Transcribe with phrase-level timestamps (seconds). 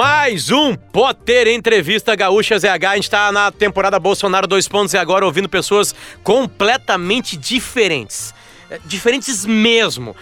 [0.00, 2.86] Mais um Potter Entrevista Gaúcha ZH.
[2.88, 5.94] A gente tá na temporada Bolsonaro 2 pontos e agora ouvindo pessoas
[6.24, 8.32] completamente diferentes.
[8.70, 10.16] É, Diferentes mesmo.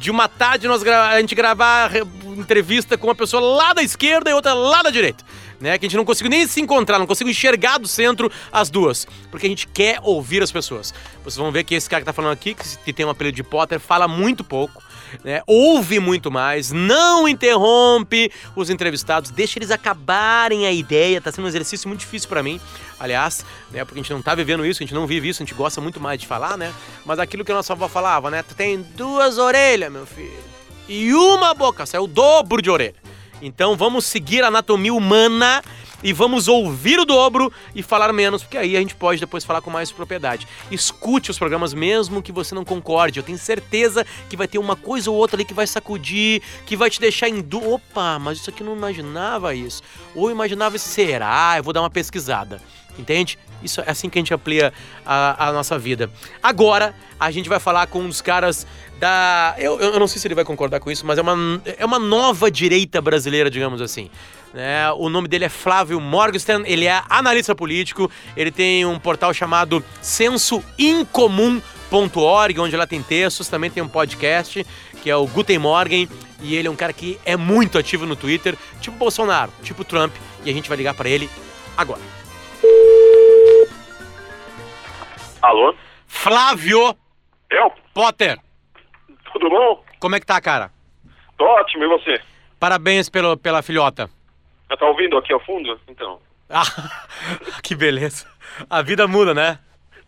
[0.00, 2.02] De uma tarde nós a gente gravar re-
[2.36, 5.24] entrevista com uma pessoa lá da esquerda e outra lá da direita.
[5.60, 8.70] Né, que a gente não conseguiu nem se encontrar, não consigo enxergar do centro as
[8.70, 9.06] duas.
[9.30, 10.92] Porque a gente quer ouvir as pessoas.
[11.22, 13.44] Vocês vão ver que esse cara que tá falando aqui, que tem um apelido de
[13.44, 14.82] Potter, fala muito pouco
[15.24, 15.42] né?
[15.46, 21.20] Ouve muito mais, não interrompe os entrevistados, deixa eles acabarem a ideia.
[21.20, 22.60] Tá sendo um exercício muito difícil pra mim,
[22.98, 23.84] aliás, né?
[23.84, 25.80] Porque a gente não tá vivendo isso, a gente não vive isso, a gente gosta
[25.80, 26.72] muito mais de falar, né?
[27.04, 28.42] Mas aquilo que a nossa avó falava, né?
[28.42, 30.42] Tu tem duas orelhas, meu filho,
[30.88, 32.94] e uma boca, saiu o dobro de orelha.
[33.42, 35.62] Então vamos seguir a anatomia humana
[36.00, 39.60] e vamos ouvir o dobro e falar menos, porque aí a gente pode depois falar
[39.60, 40.46] com mais propriedade.
[40.70, 43.18] Escute os programas mesmo que você não concorde.
[43.18, 46.76] Eu tenho certeza que vai ter uma coisa ou outra ali que vai sacudir, que
[46.76, 47.72] vai te deixar em dúvida.
[47.72, 49.82] Opa, mas isso aqui eu não imaginava isso.
[50.14, 51.54] Ou imaginava isso, será?
[51.56, 52.62] Eu vou dar uma pesquisada.
[52.98, 53.38] Entende?
[53.62, 54.72] Isso é assim que a gente amplia
[55.04, 56.10] a, a nossa vida.
[56.42, 58.66] Agora, a gente vai falar com um dos caras
[59.02, 59.54] da.
[59.58, 61.98] Eu, eu não sei se ele vai concordar com isso, mas é uma, é uma
[61.98, 64.08] nova direita brasileira, digamos assim.
[64.54, 64.92] Né?
[64.92, 69.84] O nome dele é Flávio Morgenstern, ele é analista político, ele tem um portal chamado
[70.00, 74.64] sensoincomum.org, onde lá tem textos, também tem um podcast,
[75.02, 76.08] que é o Guten Morgen,
[76.40, 80.14] e ele é um cara que é muito ativo no Twitter, tipo Bolsonaro, tipo Trump,
[80.44, 81.28] e a gente vai ligar pra ele
[81.76, 82.00] agora.
[85.42, 85.74] Alô?
[86.06, 86.96] Flávio
[87.50, 87.72] Eu?
[87.92, 88.38] Potter,
[89.32, 89.84] Tudo bom?
[89.98, 90.70] como é que tá, cara?
[91.38, 92.20] Tô ótimo, e você?
[92.60, 94.08] Parabéns pelo, pela filhota.
[94.70, 95.78] Já tá ouvindo aqui ao fundo?
[95.88, 96.18] Então.
[96.54, 98.26] Ah, que beleza.
[98.68, 99.58] A vida muda, né?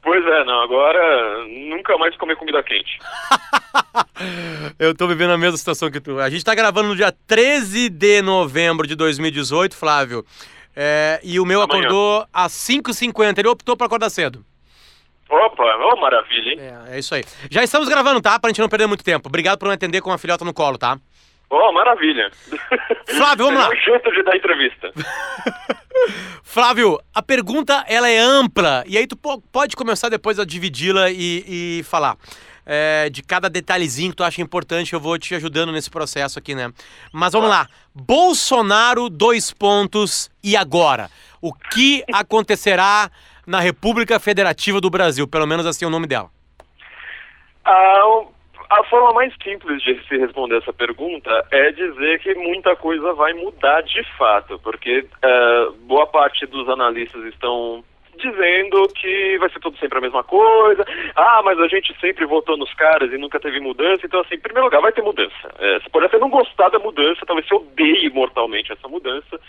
[0.03, 2.99] Pois é, não, agora nunca mais comer comida quente.
[4.79, 6.19] Eu tô vivendo a mesma situação que tu.
[6.21, 10.23] A gente tá gravando no dia 13 de novembro de 2018, Flávio.
[10.77, 11.81] É, e o meu Amanhã.
[11.81, 13.39] acordou às 5h50.
[13.39, 14.45] Ele optou pra acordar cedo.
[15.29, 16.59] Opa, ô maravilha, hein?
[16.91, 17.25] É, é isso aí.
[17.51, 18.39] Já estamos gravando, tá?
[18.39, 19.29] Pra gente não perder muito tempo.
[19.29, 20.99] Obrigado por me atender com a filhota no colo, tá?
[21.51, 22.31] Ô, maravilha.
[23.07, 23.75] Flávio, vamos lá.
[23.75, 24.93] Jeito de dar entrevista.
[26.43, 31.11] Flávio, a pergunta ela é ampla e aí tu po- pode começar depois a dividi-la
[31.11, 32.17] e, e falar
[32.67, 34.93] é, de cada detalhezinho que tu acha importante.
[34.93, 36.73] Eu vou te ajudando nesse processo aqui, né?
[37.13, 37.67] Mas vamos lá.
[37.95, 41.11] Bolsonaro, dois pontos e agora?
[41.41, 43.11] O que acontecerá
[43.47, 45.27] na República Federativa do Brasil?
[45.27, 46.31] Pelo menos assim é o nome dela.
[47.65, 48.25] A,
[48.71, 53.33] a forma mais simples de se responder essa pergunta é dizer que muita coisa vai
[53.33, 57.85] mudar de fato, porque eh, boa parte dos analistas estão
[58.19, 60.85] dizendo que vai ser tudo sempre a mesma coisa.
[61.15, 64.05] Ah, mas a gente sempre votou nos caras e nunca teve mudança.
[64.05, 65.55] Então, assim, em primeiro lugar, vai ter mudança.
[65.59, 69.41] É, você pode até não gostar da mudança, talvez você odeie mortalmente essa mudança,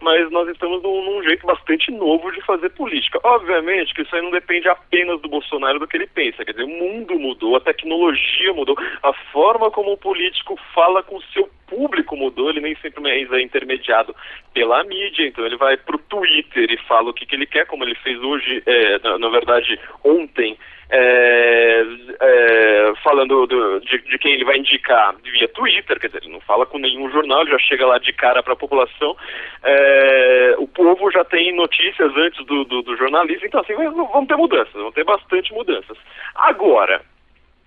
[0.00, 3.20] mas nós estamos num, num jeito bastante novo de fazer política.
[3.24, 6.44] Obviamente que isso aí não depende apenas do Bolsonaro do que ele pensa.
[6.44, 11.16] Quer dizer, o mundo mudou, a tecnologia mudou, a forma como o político fala com
[11.16, 14.14] o seu público mudou, ele nem sempre é intermediado
[14.54, 17.84] pela mídia, então ele vai pro Twitter e fala o que, que ele quer, como
[17.84, 20.56] ele fez hoje, é, na, na verdade, ontem,
[20.90, 21.82] é,
[22.20, 26.40] é, falando do- de, de quem ele vai indicar via Twitter, quer dizer, ele não
[26.40, 29.16] fala com nenhum jornal, já chega lá de cara para a população.
[29.62, 34.36] É, o povo já tem notícias antes do, do, do jornalista, então assim, vão ter
[34.36, 35.98] mudanças, vão ter bastante mudanças.
[36.34, 37.02] Agora,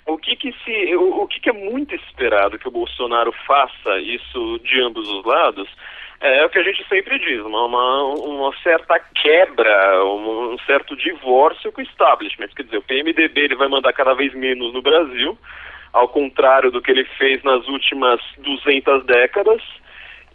[0.08, 4.00] o que que se o, o que que é muito esperado que o Bolsonaro faça
[4.00, 5.69] isso de ambos os lados
[6.22, 10.96] é o que a gente sempre diz uma, uma, uma certa quebra um, um certo
[10.96, 12.50] divórcio com o establishment.
[12.56, 15.38] Quer dizer o PMDB ele vai mandar cada vez menos no Brasil
[15.92, 19.62] ao contrário do que ele fez nas últimas 200 décadas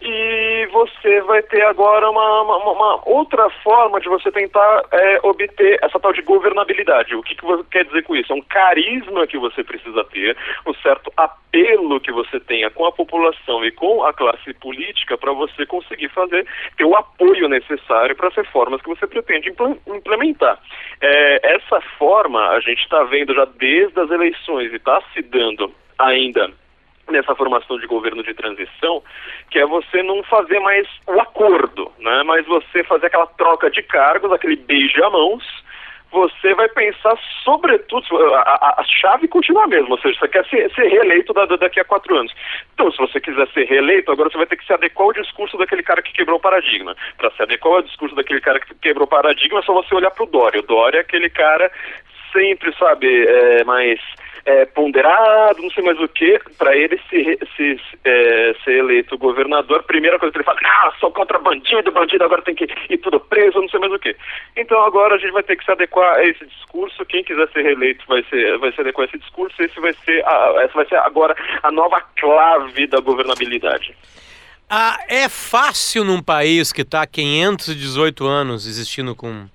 [0.01, 5.79] e você vai ter agora uma, uma- uma outra forma de você tentar é, obter
[5.83, 7.15] essa tal de governabilidade.
[7.15, 8.33] O que, que você quer dizer com isso?
[8.33, 10.37] É um carisma que você precisa ter,
[10.67, 15.33] um certo apelo que você tenha com a população e com a classe política para
[15.33, 20.59] você conseguir fazer, ter o apoio necessário para as reformas que você pretende impl- implementar.
[21.01, 25.73] É, essa forma a gente está vendo já desde as eleições e está se dando
[25.99, 26.51] ainda
[27.09, 29.03] nessa formação de governo de transição,
[29.51, 32.23] que é você não fazer mais o acordo, né?
[32.25, 35.45] mas você fazer aquela troca de cargos, aquele beija-mãos,
[36.11, 40.45] você vai pensar sobretudo, a, a- a chave continua a mesma, ou seja, você quer
[40.47, 42.33] ser, ser reeleito da- da- daqui a quatro anos.
[42.75, 45.59] Então, se você quiser ser reeleito, agora você vai ter que se adequar ao discurso
[45.59, 46.97] daquele cara que quebrou o paradigma.
[47.19, 50.11] Para se adequar ao discurso daquele cara que quebrou o paradigma, é só você olhar
[50.13, 50.61] para o Dória.
[50.61, 51.71] O Dória é aquele cara
[52.33, 54.01] sempre, sabe, é, mais
[54.47, 59.83] é, ponderado, não sei mais o que, para ele se, se é, ser eleito governador,
[59.83, 63.19] primeira coisa que ele fala, ah, sou contra bandido, bandido agora tem que ir tudo
[63.19, 64.15] preso, não sei mais o que.
[64.57, 67.63] Então agora a gente vai ter que se adequar a esse discurso, quem quiser ser
[67.63, 70.87] reeleito vai, ser, vai se adequar a esse discurso, esse vai ser a, essa vai
[70.87, 71.35] ser agora
[71.65, 73.97] a nova clave da governabilidade.
[74.71, 79.47] Ah, é fácil num país que está há 518 anos existindo com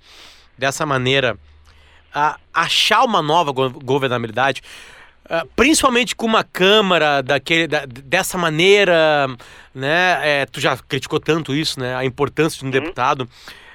[0.58, 1.36] dessa maneira
[2.14, 4.62] a, achar uma nova governabilidade,
[5.26, 9.28] uh, principalmente com uma Câmara daquele, da, dessa maneira,
[9.74, 10.20] né?
[10.22, 11.94] É, tu já criticou tanto isso, né?
[11.94, 12.72] A importância de um uhum.
[12.72, 13.28] deputado.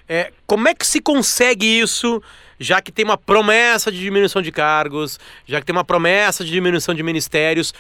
[0.07, 2.21] É, como é que se consegue isso,
[2.59, 6.51] já que tem uma promessa de diminuição de cargos, já que tem uma promessa de
[6.51, 7.73] diminuição de ministérios?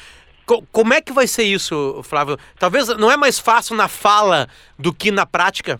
[0.45, 2.37] Co como é que vai ser isso, Flávio?
[2.59, 5.79] Talvez não é mais fácil na fala do que na prática?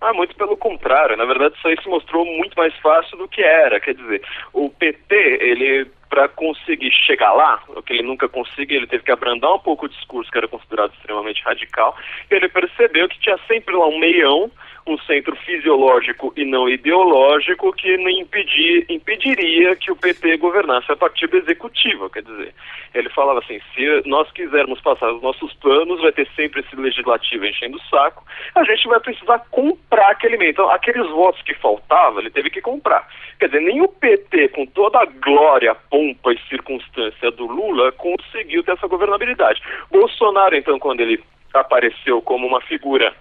[0.00, 1.16] Ah, muito pelo contrário.
[1.16, 3.80] Na verdade, isso aí se mostrou muito mais fácil do que era.
[3.80, 4.22] Quer dizer,
[4.52, 9.10] o PT, ele, para conseguir chegar lá, o que ele nunca conseguiu, ele teve que
[9.10, 11.96] abrandar um pouco o discurso que era considerado extremamente radical.
[12.30, 14.50] Ele percebeu que tinha sempre lá um meião
[14.92, 21.26] um centro fisiológico e não ideológico que impedir, impediria que o PT governasse a partir
[21.26, 22.08] do executivo.
[22.10, 22.54] Quer dizer,
[22.94, 27.44] ele falava assim: se nós quisermos passar os nossos planos, vai ter sempre esse legislativo
[27.44, 28.24] enchendo o saco,
[28.54, 30.50] a gente vai precisar comprar aquele meio.
[30.50, 33.06] Então, aqueles votos que faltavam, ele teve que comprar.
[33.38, 38.62] Quer dizer, nem o PT, com toda a glória, pompa e circunstância do Lula, conseguiu
[38.64, 39.62] ter essa governabilidade.
[39.90, 41.22] Bolsonaro, então, quando ele
[41.54, 43.14] apareceu como uma figura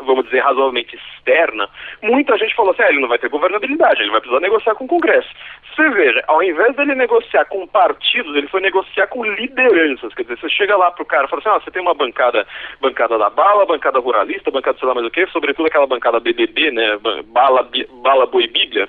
[0.00, 1.68] vamos dizer, razoavelmente externa,
[2.02, 4.84] muita gente falou assim, ah, ele não vai ter governabilidade, ele vai precisar negociar com
[4.84, 5.28] o Congresso.
[5.74, 10.38] Você veja, ao invés dele negociar com partidos, ele foi negociar com lideranças, quer dizer,
[10.38, 12.46] você chega lá pro cara e fala assim, ah, você tem uma bancada,
[12.80, 16.70] bancada da bala, bancada ruralista, bancada sei lá mais o que, sobretudo aquela bancada BBB,
[16.70, 17.68] né, bala,
[18.02, 18.88] bala boi bíblia,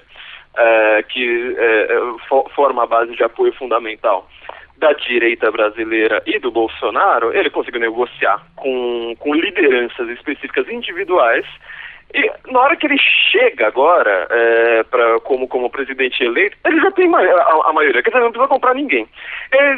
[0.56, 1.88] é, que é,
[2.56, 4.28] forma a base de apoio fundamental
[4.84, 11.46] da direita brasileira e do Bolsonaro, ele conseguiu negociar com, com lideranças específicas individuais
[12.14, 12.98] e na hora que ele
[13.32, 17.20] chega agora, é, pra, como, como presidente eleito, ele já tem a,
[17.66, 19.08] a, maioria, quer dizer, não precisa comprar ninguém.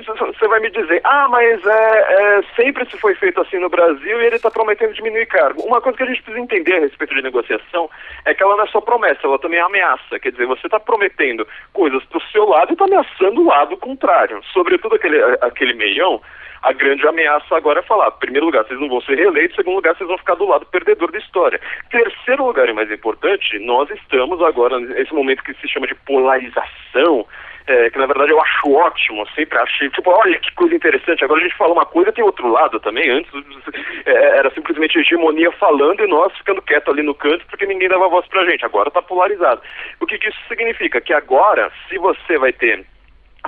[0.06, 4.22] Você vai me dizer, ah, mas é, é, sempre se foi feito assim no Brasil
[4.22, 5.62] e ele está prometendo diminuir cargo.
[5.62, 7.90] Uma coisa que a gente precisa entender a respeito de negociação
[8.26, 10.20] é que ela não é só promessa, ela também é ameaça.
[10.20, 13.78] Quer dizer, você está prometendo coisas para o seu lado e está ameaçando o lado
[13.78, 14.42] contrário.
[14.52, 16.22] Sobretudo aquele, aquele meião
[16.66, 19.96] a grande ameaça agora é falar, primeiro lugar, vocês não vão ser reeleitos, segundo lugar,
[19.96, 21.62] vocês vão ficar do lado perdedor da história.
[21.92, 27.28] Terceiro lugar, e mais importante, nós estamos agora nesse momento que se chama de polarização,
[27.68, 31.40] é, que na verdade eu acho ótimo, sempre achei, tipo, olha que coisa interessante, agora
[31.40, 33.32] a gente fala uma coisa tem outro lado também, antes
[34.08, 38.10] é, era simplesmente hegemonia falando e nós ficando quieto ali no canto porque ninguém dava
[38.10, 39.62] voz pra gente, agora tá polarizado.
[40.00, 41.00] O que, que isso significa?
[41.00, 42.84] Que agora, se você vai ter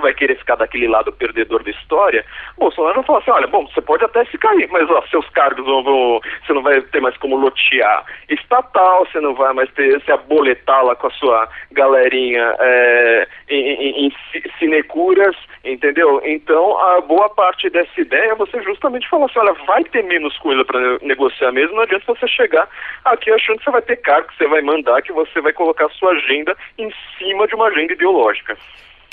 [0.00, 2.24] vai querer ficar daquele lado perdedor da história,
[2.56, 5.64] Bolsonaro vai falar assim, olha, bom, você pode até se cair, mas ó, seus cargos
[5.64, 10.00] vão, vão, você não vai ter mais como lotear estatal, você não vai mais ter,
[10.02, 14.12] se aboletar lá com a sua galerinha é, em, em, em
[14.58, 16.20] sinecuras, entendeu?
[16.24, 20.36] Então, a boa parte dessa ideia é você justamente falar assim, olha, vai ter menos
[20.38, 22.68] coisa para negociar mesmo, não adianta você chegar
[23.04, 25.86] aqui achando que você vai ter cargo, que você vai mandar, que você vai colocar
[25.86, 28.56] a sua agenda em cima de uma agenda ideológica.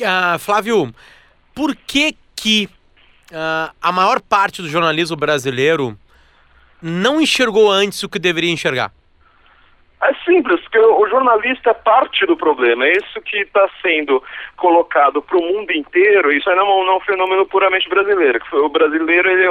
[0.02, 0.94] Uh, Flávio,
[1.54, 2.70] por que que
[3.32, 5.98] uh, a maior parte do jornalismo brasileiro
[6.82, 8.92] não enxergou antes o que deveria enxergar?
[10.06, 12.86] É simples, porque o jornalista é parte do problema.
[12.86, 14.22] É isso que está sendo
[14.56, 16.32] colocado para o mundo inteiro.
[16.32, 18.40] Isso não, não é um fenômeno puramente brasileiro.
[18.54, 19.48] O brasileiro, ele,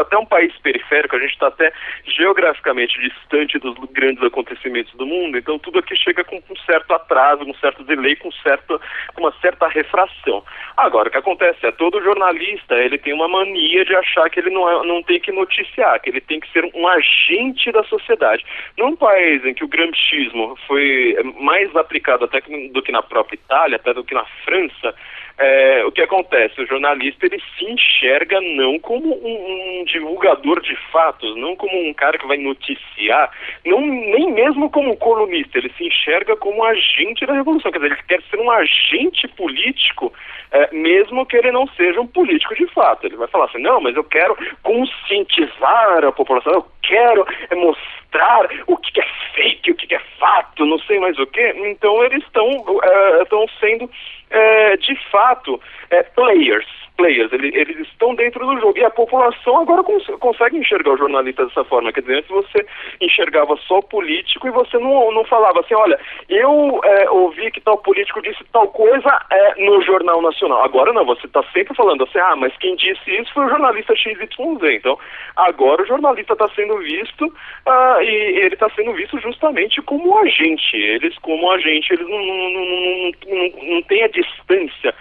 [0.00, 1.72] até um país periférico, a gente está até
[2.04, 5.38] geograficamente distante dos grandes acontecimentos do mundo.
[5.38, 8.78] Então tudo aqui chega com um certo atraso, um certo delay, com, certo,
[9.14, 10.44] com uma certa refração.
[10.76, 14.50] Agora, o que acontece é todo jornalista ele tem uma mania de achar que ele
[14.50, 18.44] não, é, não tem que noticiar, que ele tem que ser um agente da sociedade.
[18.76, 23.76] Num país em que o gramscismo foi mais aplicado até do que na própria Itália,
[23.76, 24.94] até do que na França,
[25.40, 26.60] é, o que acontece?
[26.60, 31.94] O jornalista ele se enxerga não como um, um, divulgador de fatos, não como um
[31.94, 33.30] cara que vai noticiar,
[33.64, 38.02] não, nem mesmo como colunista, ele se enxerga como agente da revolução, quer dizer, ele
[38.06, 40.12] quer ser um agente político,
[40.52, 43.06] é, mesmo que ele não seja um político de fato.
[43.06, 48.46] Ele vai falar assim, não, mas eu quero conscientizar a população, eu quero é, mostrar
[48.66, 51.48] o que é fake, o que é fato, não sei mais o que.
[51.64, 52.46] Então eles estão
[52.84, 53.24] é,
[53.58, 53.90] sendo
[54.30, 55.60] é, de fato
[55.90, 56.66] é, players
[57.00, 58.78] players, eles, eles estão dentro do jogo.
[58.78, 61.92] E a população agora cons consegue enxergar o jornalista dessa forma.
[61.92, 62.66] Quer dizer, antes você
[63.00, 67.60] enxergava só o político e você não, não falava assim, olha, eu é, ouvi que
[67.60, 70.62] tal político disse tal coisa é, no Jornal Nacional.
[70.62, 73.96] Agora não, você está sempre falando assim, ah, mas quem disse isso foi o jornalista
[73.96, 74.28] XYZ.
[74.74, 74.98] Então,
[75.36, 80.76] agora o jornalista está sendo visto uh, e ele está sendo visto justamente como agente.
[80.76, 82.66] Eles, como agente, eles não, não, não,
[83.26, 84.94] não, não têm a distância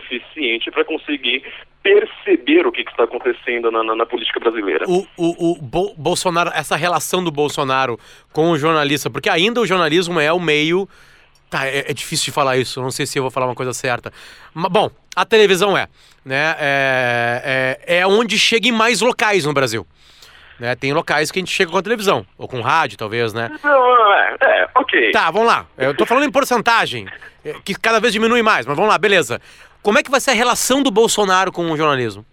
[0.00, 1.42] suficiente para conseguir
[1.82, 4.84] perceber o que, que está acontecendo na, na, na, política brasileira.
[4.88, 7.98] O, o, o Bo Bolsonaro, essa relação do Bolsonaro
[8.32, 10.88] com o jornalista, porque ainda o jornalismo é o meio.
[11.50, 13.74] Tá, é, é difícil de falar isso, não sei se eu vou falar uma coisa
[13.74, 14.10] certa.
[14.54, 15.88] Mas, bom, a televisão é,
[16.24, 16.56] né?
[16.58, 19.86] É, é, é onde chega em mais locais no Brasil.
[20.58, 20.76] Né?
[20.76, 23.50] Tem locais que a gente chega com a televisão, ou com rádio, talvez, né?
[23.64, 25.10] Não, é, é, ok.
[25.10, 25.66] Tá, vamos lá.
[25.76, 27.08] Eu tô falando em porcentagem,
[27.44, 29.40] é, que cada vez diminui mais, mas vamos lá, beleza.
[29.82, 32.24] Como é que vai ser a relação do Bolsonaro com o jornalismo?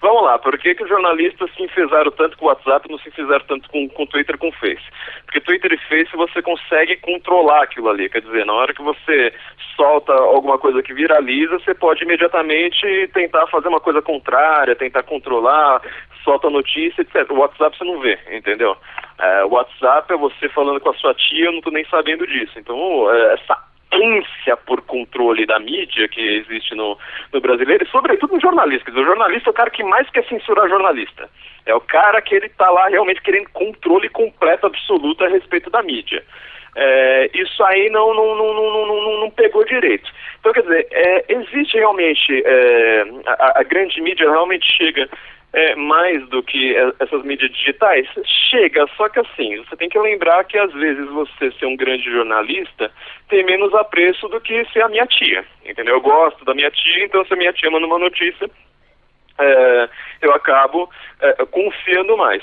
[0.00, 3.10] Vamos lá, por que, que os jornalistas se enfizeram tanto com o WhatsApp não se
[3.10, 4.82] enfizeram tanto com o Twitter e com o Face?
[5.26, 9.34] Porque Twitter e Face você consegue controlar aquilo ali, quer dizer, na hora que você
[9.76, 15.82] solta alguma coisa que viraliza, você pode imediatamente tentar fazer uma coisa contrária, tentar controlar,
[16.24, 17.30] solta notícia, etc.
[17.30, 18.76] O WhatsApp você não vê, entendeu?
[19.18, 22.26] É, o WhatsApp é você falando com a sua tia, eu não tô nem sabendo
[22.26, 22.58] disso.
[22.58, 26.96] Então, é, essa ânsia por controle da mídia que existe no,
[27.32, 28.90] no brasileiro, e sobretudo no jornalista.
[28.90, 31.28] O jornalista é o cara que mais quer censurar jornalista.
[31.66, 35.82] É o cara que ele está lá realmente querendo controle completo, absoluto a respeito da
[35.82, 36.22] mídia.
[36.76, 40.08] É, isso aí não, não, não, não, não, não, pegou direito.
[40.38, 45.08] Então, quer dizer, é, existe realmente, é, a, a grande mídia realmente chega
[45.52, 48.06] é, mais do que essas mídias digitais?
[48.50, 52.04] Chega, só que assim, você tem que lembrar que às vezes você ser um grande
[52.04, 52.90] jornalista
[53.28, 55.94] tem menos apreço do que ser a minha tia, entendeu?
[55.94, 58.50] Eu gosto da minha tia, então se a minha tia manda uma notícia,
[59.38, 59.88] é,
[60.22, 60.88] eu acabo
[61.20, 62.42] é, confiando mais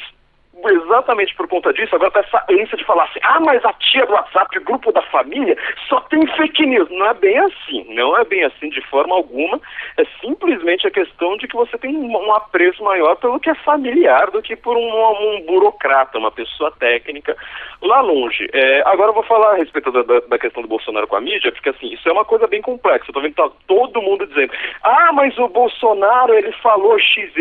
[0.66, 4.06] exatamente por conta disso, agora tá essa ânsia de falar assim, ah, mas a tia
[4.06, 5.56] do WhatsApp, o grupo da família,
[5.88, 6.90] só tem fake news.
[6.90, 9.60] Não é bem assim, não é bem assim de forma alguma,
[9.98, 14.32] é simplesmente a questão de que você tem um apreço maior pelo que é familiar
[14.32, 17.36] do que por um, um burocrata, uma pessoa técnica
[17.82, 18.50] lá longe.
[18.54, 21.22] É, agora eu vou falar a respeito da, da, da, questão do Bolsonaro com a
[21.22, 24.26] mídia, porque assim, isso é uma coisa bem complexa, eu tô vendo tá todo mundo
[24.26, 24.52] dizendo,
[24.84, 27.38] ah, mas o Bolsonaro, ele falou XYZ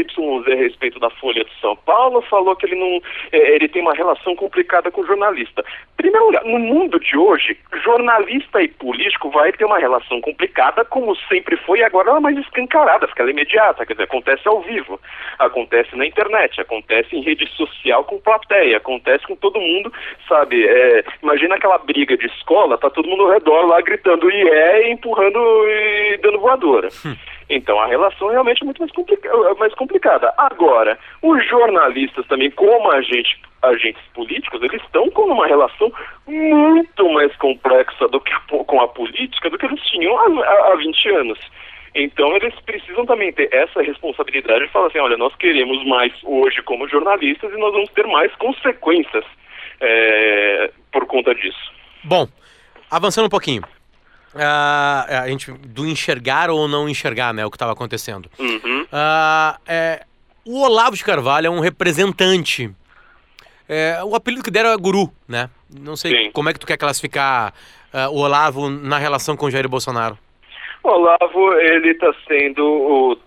[0.47, 3.01] a respeito da Folha de São Paulo, falou que ele não
[3.33, 5.65] é, ele tem uma relação complicada com o jornalista.
[5.97, 11.17] Primeiro lugar, no mundo de hoje, jornalista e político vai ter uma relação complicada, como
[11.29, 14.47] sempre foi, e agora ela é mais escancarada, porque ela é imediata, quer dizer, acontece
[14.49, 15.01] ao vivo,
[15.39, 19.93] acontece na internet, acontece em rede social com plateia, acontece com todo mundo,
[20.29, 20.67] sabe?
[20.67, 24.91] É, imagina aquela briga de escola, tá todo mundo ao redor lá gritando e é,
[24.91, 26.89] empurrando e dando voadora.
[27.49, 30.33] Então a relação realmente é muito mais, complica mais complicada.
[30.37, 35.93] Agora, os jornalistas também, como agente, agentes políticos, eles estão com uma relação
[36.27, 41.09] muito mais complexa do que com a política do que eles tinham há, há 20
[41.11, 41.39] anos.
[41.95, 46.63] Então eles precisam também ter essa responsabilidade de falar assim, olha, nós queremos mais hoje
[46.63, 49.25] como jornalistas e nós vamos ter mais consequências
[49.81, 51.73] é, por conta disso.
[52.05, 52.29] Bom,
[52.91, 53.63] avançando um pouquinho.
[54.37, 58.31] Uh, a gente do enxergar ou não enxergar, né, o que estava acontecendo.
[58.39, 58.83] Uhum.
[58.83, 60.05] Uh, é,
[60.45, 62.71] o Olavo de Carvalho é um representante.
[63.67, 65.49] É, o apelido que deram é Guru, né?
[65.81, 66.31] Não sei Sim.
[66.33, 67.53] como é que tu quer classificar
[67.93, 70.19] uh, o Olavo na relação com o Jair Bolsonaro.
[70.85, 73.19] O Olavo, ele está sendo o,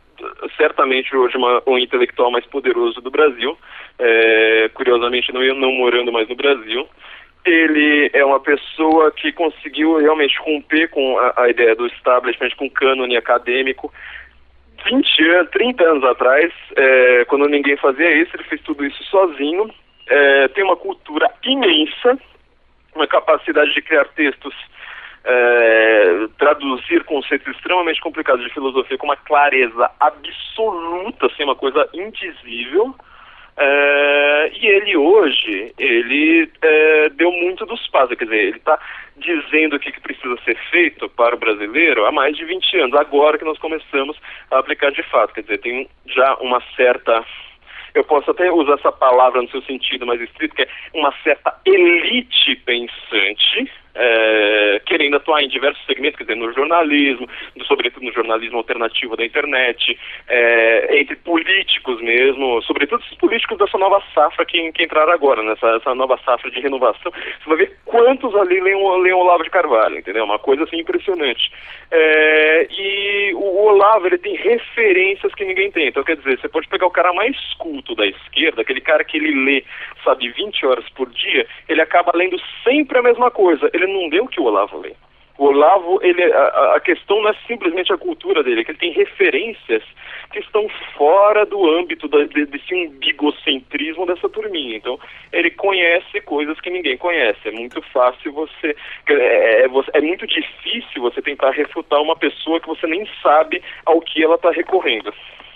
[0.55, 3.57] certamente hoje uma, o intelectual mais poderoso do Brasil.
[3.97, 6.87] É, curiosamente, não, não morando mais no Brasil
[7.46, 12.65] ele é uma pessoa que conseguiu realmente romper com a, a ideia do establishment, com
[12.65, 13.91] o cânone acadêmico.
[14.86, 19.69] 20 anos, 30 anos atrás, é, quando ninguém fazia isso, ele fez tudo isso sozinho.
[20.08, 22.17] É, tem uma cultura imensa,
[22.96, 24.55] uma capacidade de criar textos,
[25.24, 32.96] é, traduzir conceitos extremamente complicados de filosofia com uma clareza absoluta, assim, uma coisa indizível.
[33.61, 38.79] É, e ele hoje, ele é, deu muito dos passos, quer dizer, ele está
[39.17, 42.95] dizendo o que, que, precisa ser feito para o brasileiro há mais de 20 anos,
[42.97, 44.17] agora que nós começamos
[44.49, 47.21] a aplicar de fato, quer dizer, tem já uma certa,
[47.93, 51.53] eu posso até usar essa palavra no seu sentido mais estrito, que é uma certa
[51.65, 58.13] elite pensante, é, querendo atuar em diversos segmentos, quer dizer, no jornalismo, no, sobretudo no
[58.13, 64.72] jornalismo alternativo da internet, é, entre políticos mesmo, sobretudo os políticos dessa nova safra que,
[64.72, 67.12] que entraram agora, nessa nova safra de renovação.
[67.12, 70.24] Você vai ver quantos ali leem, leem o Olavo de Carvalho, entendeu?
[70.24, 71.51] Uma coisa assim impressionante.
[71.91, 75.88] É, e o Olavo, ele tem referências que ninguém tem.
[75.88, 79.17] Então, quer dizer, você pode pegar o cara mais culto da esquerda, aquele cara que
[79.17, 79.63] ele lê,
[80.03, 83.69] sabe, 20 horas por dia, ele acaba lendo sempre a mesma coisa.
[83.79, 84.93] Ele não lê o que o Olavo lê.
[85.39, 88.77] O Olavo, ele, a, a, questão não é simplesmente a cultura dele, é que ele
[88.77, 89.81] tem referências
[90.33, 90.67] que estão
[90.98, 94.75] fora do âmbito da, de, desse umbigocentrismo dessa turminha.
[94.75, 95.00] Então,
[95.31, 97.39] ele conhece coisas que ninguém conhece.
[97.45, 98.75] É muito fácil você
[99.07, 103.63] é, é, é, é muito difícil você tentar refutar uma pessoa que você nem sabe
[103.86, 105.13] ao que ela está recorrendo.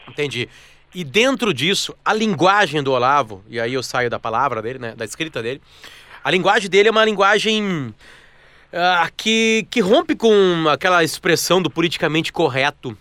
[0.08, 0.48] Entendi.
[0.96, 4.94] E dentro disso, a linguagem do Olavo, e aí eu saio da palavra dele, né,
[4.96, 5.60] da escrita dele,
[6.24, 7.94] a linguagem dele é uma linguagem
[8.74, 12.98] uh, que, que rompe com aquela expressão do politicamente correto.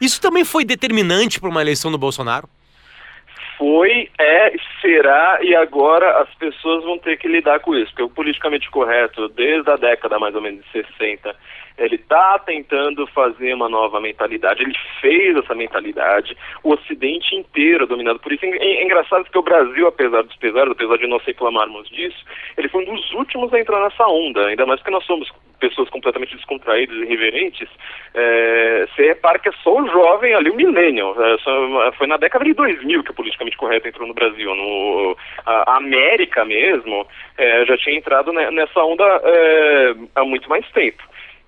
[0.00, 2.48] Isso também foi determinante para uma eleição do Bolsonaro?
[3.56, 8.10] Foi, é, será e agora as pessoas vão ter que lidar com isso, porque o
[8.10, 11.34] politicamente correto, desde a década mais ou menos de 60,
[11.76, 18.18] ele está tentando fazer uma nova mentalidade, ele fez essa mentalidade, o Ocidente inteiro dominado
[18.20, 18.44] por isso.
[18.44, 22.24] É, é engraçado que o Brasil, apesar dos pesares, apesar de nós reclamarmos disso,
[22.56, 25.88] ele foi um dos últimos a entrar nessa onda, ainda mais porque nós somos pessoas
[25.88, 27.68] completamente descontraídas e irreverentes.
[28.14, 31.16] É, você repara que é só o jovem ali, o millennial.
[31.20, 34.54] É, foi na década de 2000 que o politicamente correto entrou no Brasil.
[34.54, 35.16] No,
[35.46, 37.06] a América mesmo
[37.38, 41.02] é, já tinha entrado nessa onda é, há muito mais tempo.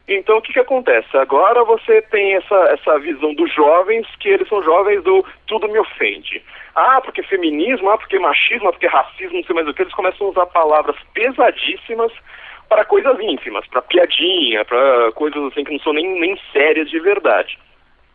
[0.08, 1.16] Então, o que, que acontece?
[1.16, 5.78] Agora você tem essa, essa visão dos jovens, que eles são jovens do tudo me
[5.78, 6.42] ofende.
[6.76, 9.82] Ah, porque feminismo, ah, porque machismo, ah, porque racismo, não sei mais o que.
[9.82, 12.12] Eles começam a usar palavras pesadíssimas
[12.68, 17.00] para coisas ínfimas, para piadinha, para coisas assim que não são nem, nem sérias de
[17.00, 17.58] verdade.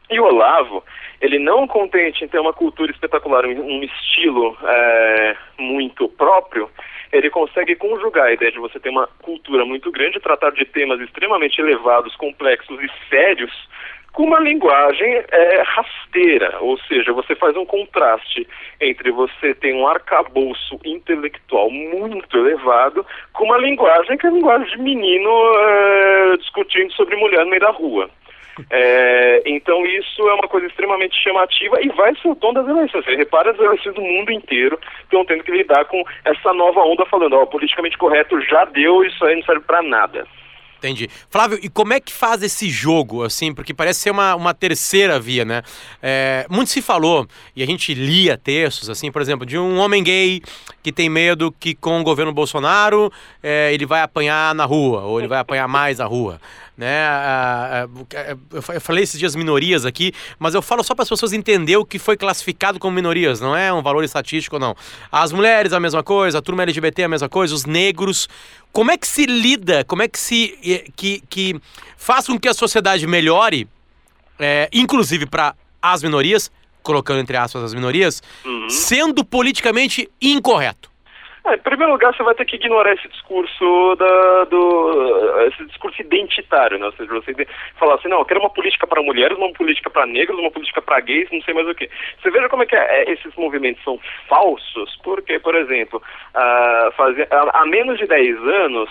[0.10, 0.84] E o Olavo,
[1.22, 6.70] ele não contente em ter uma cultura espetacular, um estilo é, muito próprio,
[7.12, 11.00] ele consegue conjugar a ideia de você ter uma cultura muito grande, tratar de temas
[11.02, 13.52] extremamente elevados, complexos e sérios,
[14.14, 18.46] com uma linguagem é, rasteira, ou seja, você faz um contraste
[18.80, 24.70] entre você ter um arcabouço intelectual muito elevado com uma linguagem que é a linguagem
[24.70, 28.10] de menino é, discutindo sobre mulher no meio da rua.
[28.70, 33.06] É, então isso é uma coisa extremamente chamativa e vai ser o tom das eleições.
[33.06, 37.06] Você repara as eleições do mundo inteiro estão tendo que lidar com essa nova onda
[37.06, 40.28] falando, ó, politicamente correto já deu, isso aí não serve para nada.
[40.82, 41.08] Entendi.
[41.30, 43.54] Flávio, e como é que faz esse jogo, assim?
[43.54, 45.62] Porque parece ser uma, uma terceira via, né?
[46.02, 50.04] É, muito se falou, e a gente lia textos, assim, por exemplo, de um homem
[50.04, 50.42] gay
[50.82, 55.20] que tem medo que com o governo Bolsonaro é, ele vai apanhar na rua, ou
[55.20, 56.42] ele vai apanhar mais na rua.
[56.78, 57.04] Né?
[58.74, 61.86] Eu falei esses dias minorias aqui, mas eu falo só para as pessoas entenderem o
[61.86, 64.76] que foi classificado como minorias, não é um valor estatístico, não.
[65.12, 68.28] As mulheres a mesma coisa, a turma LGBT a mesma coisa, os negros.
[68.72, 71.62] Como é que se lida, como é que se que, que
[71.98, 73.68] faz com que a sociedade melhore,
[74.40, 78.70] é, inclusive para as minorias, colocando entre aspas as minorias, uhum.
[78.70, 80.91] sendo politicamente incorreto?
[81.44, 86.00] É, em primeiro lugar, você vai ter que ignorar esse discurso da, do esse discurso
[86.00, 86.86] identitário, né?
[86.86, 90.06] Ou seja, você falar assim, não, eu quero uma política para mulheres, uma política para
[90.06, 91.90] negros, uma política para gays, não sei mais o que.
[92.22, 96.02] Você veja como é que é, esses movimentos são falsos, porque, por exemplo,
[96.36, 98.90] uh, fazia, há menos de 10 anos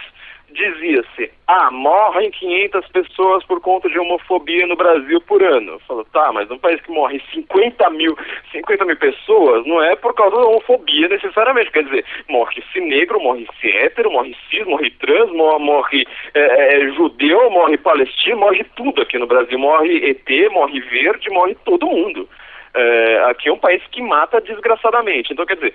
[0.53, 5.81] dizia-se, ah, morrem 500 pessoas por conta de homofobia no Brasil por ano.
[5.87, 8.17] Falou, tá, mas num país que morre 50 mil,
[8.53, 11.71] 50 mil pessoas, não é por causa da homofobia necessariamente.
[11.71, 17.77] Quer dizer, morre-se negro, morre-se hétero, morre cis, morre trans, morre é, é, judeu, morre
[17.79, 19.59] palestino, morre tudo aqui no Brasil.
[19.59, 22.29] Morre ET, morre verde, morre todo mundo.
[22.73, 25.33] É, aqui é um país que mata desgraçadamente.
[25.33, 25.75] Então, quer dizer,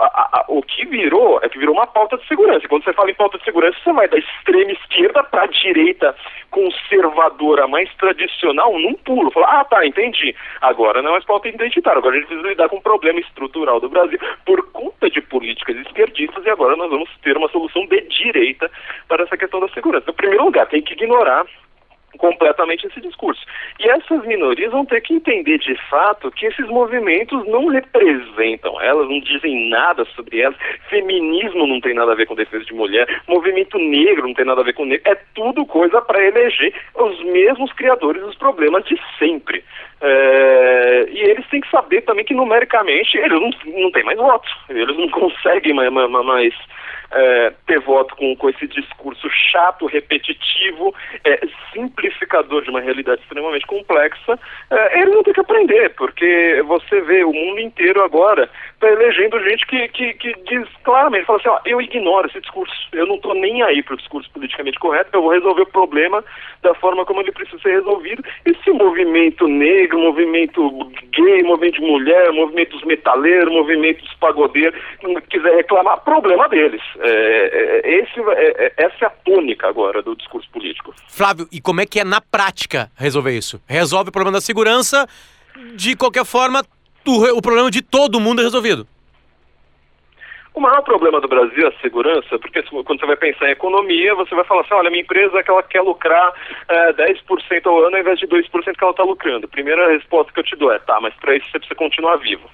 [0.00, 2.66] a, a, o que virou é que virou uma pauta de segurança.
[2.68, 6.16] quando você fala em pauta de segurança, você vai da extrema esquerda para a direita
[6.50, 9.30] conservadora mais tradicional num pulo.
[9.30, 10.34] Fala, ah, tá, entendi.
[10.60, 11.98] Agora não é mais pauta identitária.
[11.98, 15.76] Agora a gente precisa lidar com um problema estrutural do Brasil por conta de políticas
[15.76, 18.70] esquerdistas e agora nós vamos ter uma solução de direita
[19.06, 20.10] para essa questão da segurança.
[20.10, 21.46] Em primeiro lugar, tem que ignorar
[22.18, 23.42] completamente esse discurso.
[23.80, 29.08] E essas minorias vão ter que entender de fato que esses movimentos não representam elas,
[29.08, 30.56] não dizem nada sobre elas.
[30.88, 34.60] Feminismo não tem nada a ver com defesa de mulher, movimento negro não tem nada
[34.60, 35.10] a ver com negro.
[35.10, 39.64] É tudo coisa para eleger os mesmos criadores dos problemas de sempre.
[40.00, 44.50] É, e eles têm que saber também que numericamente eles não, não têm mais votos,
[44.68, 46.54] eles não conseguem mais, mais, mais
[47.12, 50.94] é, ter voto com, com esse discurso chato, repetitivo,
[51.24, 51.40] é,
[51.72, 54.38] simplificador de uma realidade extremamente complexa,
[54.70, 58.48] é, eles vão ter que aprender, porque você vê o mundo inteiro agora
[58.82, 62.74] está elegendo gente que, que, que, diz claramente, fala assim, ó, eu ignoro esse discurso,
[62.92, 66.24] eu não estou nem aí para o discurso politicamente correto, eu vou resolver o problema
[66.62, 68.24] da forma como ele precisa ser resolvido.
[68.44, 75.14] Esse movimento negro, movimento gay, movimento de mulher, movimento dos metaleiros, movimento dos pagodeiros, não
[75.22, 76.82] quiser reclamar, problema deles.
[77.04, 80.94] É, é, esse, é, é, essa é a tônica agora do discurso político.
[81.08, 83.60] Flávio, e como é que é na prática resolver isso?
[83.66, 85.08] Resolve o problema da segurança,
[85.74, 86.62] de qualquer forma,
[87.04, 88.86] o, o problema de todo mundo é resolvido.
[90.54, 94.14] O maior problema do Brasil é a segurança, porque quando você vai pensar em economia,
[94.14, 96.32] você vai falar assim, olha, minha empresa é que ela quer lucrar
[96.68, 99.48] é, 10% ao ano ao invés de 2% que ela está lucrando.
[99.48, 102.48] Primeira resposta que eu te dou é, tá, mas para isso você precisa continuar vivo.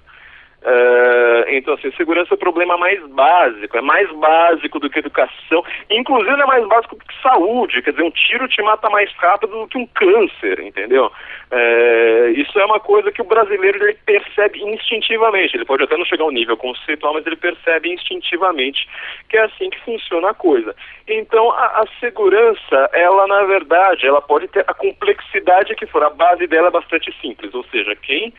[0.61, 5.64] Uh, então, assim, segurança é o problema mais básico, é mais básico do que educação,
[5.88, 9.53] inclusive é mais básico do que saúde, quer dizer, um tiro te mata mais rápido
[9.53, 11.12] do que um câncer, entendeu?
[11.53, 16.05] Uh, isso é uma coisa que o brasileiro ele percebe instintivamente, ele pode até não
[16.05, 18.88] chegar ao nível conceitual, mas ele percebe instintivamente
[19.29, 20.75] que é assim que funciona a coisa.
[21.07, 26.11] Então, a, a segurança, ela na verdade, ela pode ter a complexidade que for, a
[26.11, 28.35] base dela é bastante simples, ou seja, quem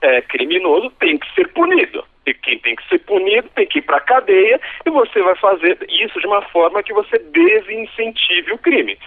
[0.00, 2.04] é, criminoso tem que ser punido.
[2.26, 5.34] E quem tem que ser punido tem que ir para a cadeia e você vai
[5.36, 8.98] fazer isso de uma forma que você desincentive o crime.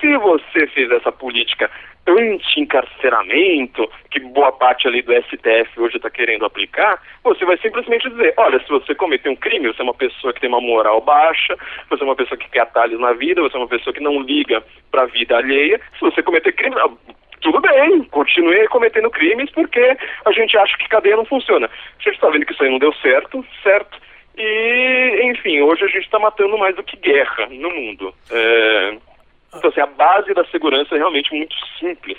[0.00, 1.70] Se você fizer essa política
[2.06, 8.32] anti-encarceramento, que boa parte ali do STF hoje está querendo aplicar, você vai simplesmente dizer,
[8.38, 11.56] olha, se você cometeu um crime, você é uma pessoa que tem uma moral baixa,
[11.88, 14.20] você é uma pessoa que quer atalhos na vida, você é uma pessoa que não
[14.20, 16.76] liga para a vida alheia, se você cometer crime,
[17.40, 21.66] tudo bem, continue cometendo crimes porque a gente acha que cadeia não funciona.
[21.66, 23.98] A gente está vendo que isso aí não deu certo, certo?
[24.36, 28.14] E, enfim, hoje a gente está matando mais do que guerra no mundo.
[28.30, 28.96] É...
[29.54, 32.16] Então, assim, a base da segurança é realmente muito simples.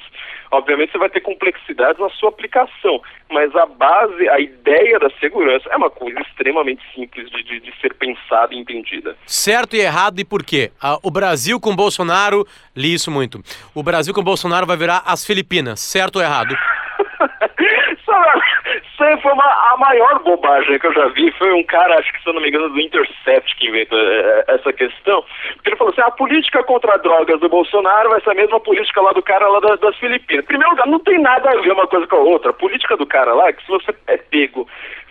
[0.51, 5.69] Obviamente você vai ter complexidades na sua aplicação, mas a base, a ideia da segurança
[5.69, 9.15] é uma coisa extremamente simples de, de, de ser pensada e entendida.
[9.25, 10.71] Certo e errado e por quê?
[10.81, 13.41] Ah, o Brasil com Bolsonaro, li isso muito,
[13.73, 16.53] o Brasil com Bolsonaro vai virar as Filipinas, certo ou errado?
[18.75, 21.31] Isso foi uma, a maior bobagem que eu já vi.
[21.31, 24.03] Foi um cara, acho que se eu não me engano, do Intercept que inventou é,
[24.03, 25.23] é, essa questão.
[25.55, 29.01] Porque ele falou assim: a política contra drogas do Bolsonaro vai ser a mesma política
[29.01, 30.43] lá do cara lá das, das Filipinas.
[30.43, 32.51] Em primeiro lugar, não tem nada a ver uma coisa com a outra.
[32.51, 34.67] A política do cara lá é que se você é pego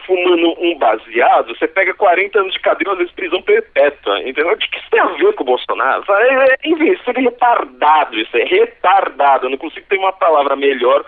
[0.06, 4.52] fumando um baseado, você pega 40 anos de cadeia, às vezes prisão perpétua, entendeu?
[4.52, 6.04] O que isso tem a ver com o Bolsonaro?
[6.08, 9.46] É, é, isso é retardado, isso é retardado.
[9.46, 11.04] Eu não consigo ter uma palavra melhor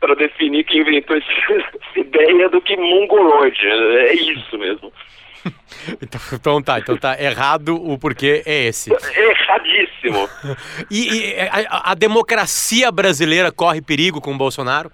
[0.00, 3.66] para definir quem inventou esse, essa ideia do que mongoloide.
[3.66, 4.92] É isso mesmo.
[6.02, 8.90] Então, então, tá, então tá errado o porquê é esse.
[8.92, 10.28] Erradíssimo.
[10.90, 14.90] e, e a, a democracia brasileira corre perigo com o Bolsonaro?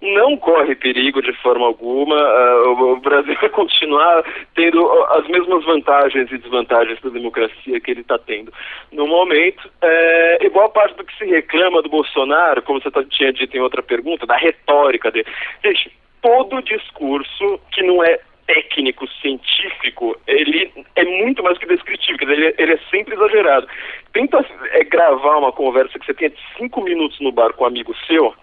[0.00, 2.16] Não corre perigo de forma alguma.
[2.16, 8.00] Uh, o Brasil vai continuar tendo as mesmas vantagens e desvantagens da democracia que ele
[8.00, 8.52] está tendo
[8.92, 9.70] no momento.
[9.82, 13.56] É, e boa parte do que se reclama do Bolsonaro, como você tá, tinha dito
[13.56, 15.26] em outra pergunta, da retórica dele.
[15.62, 22.24] Gente, todo discurso que não é técnico, científico, ele é muito mais que descritivo, quer
[22.24, 23.68] dizer, ele, ele, é sempre exagerado.
[24.12, 27.94] Tenta é, gravar uma conversa que você tenha cinco minutos no bar com um amigo
[28.08, 28.34] seu,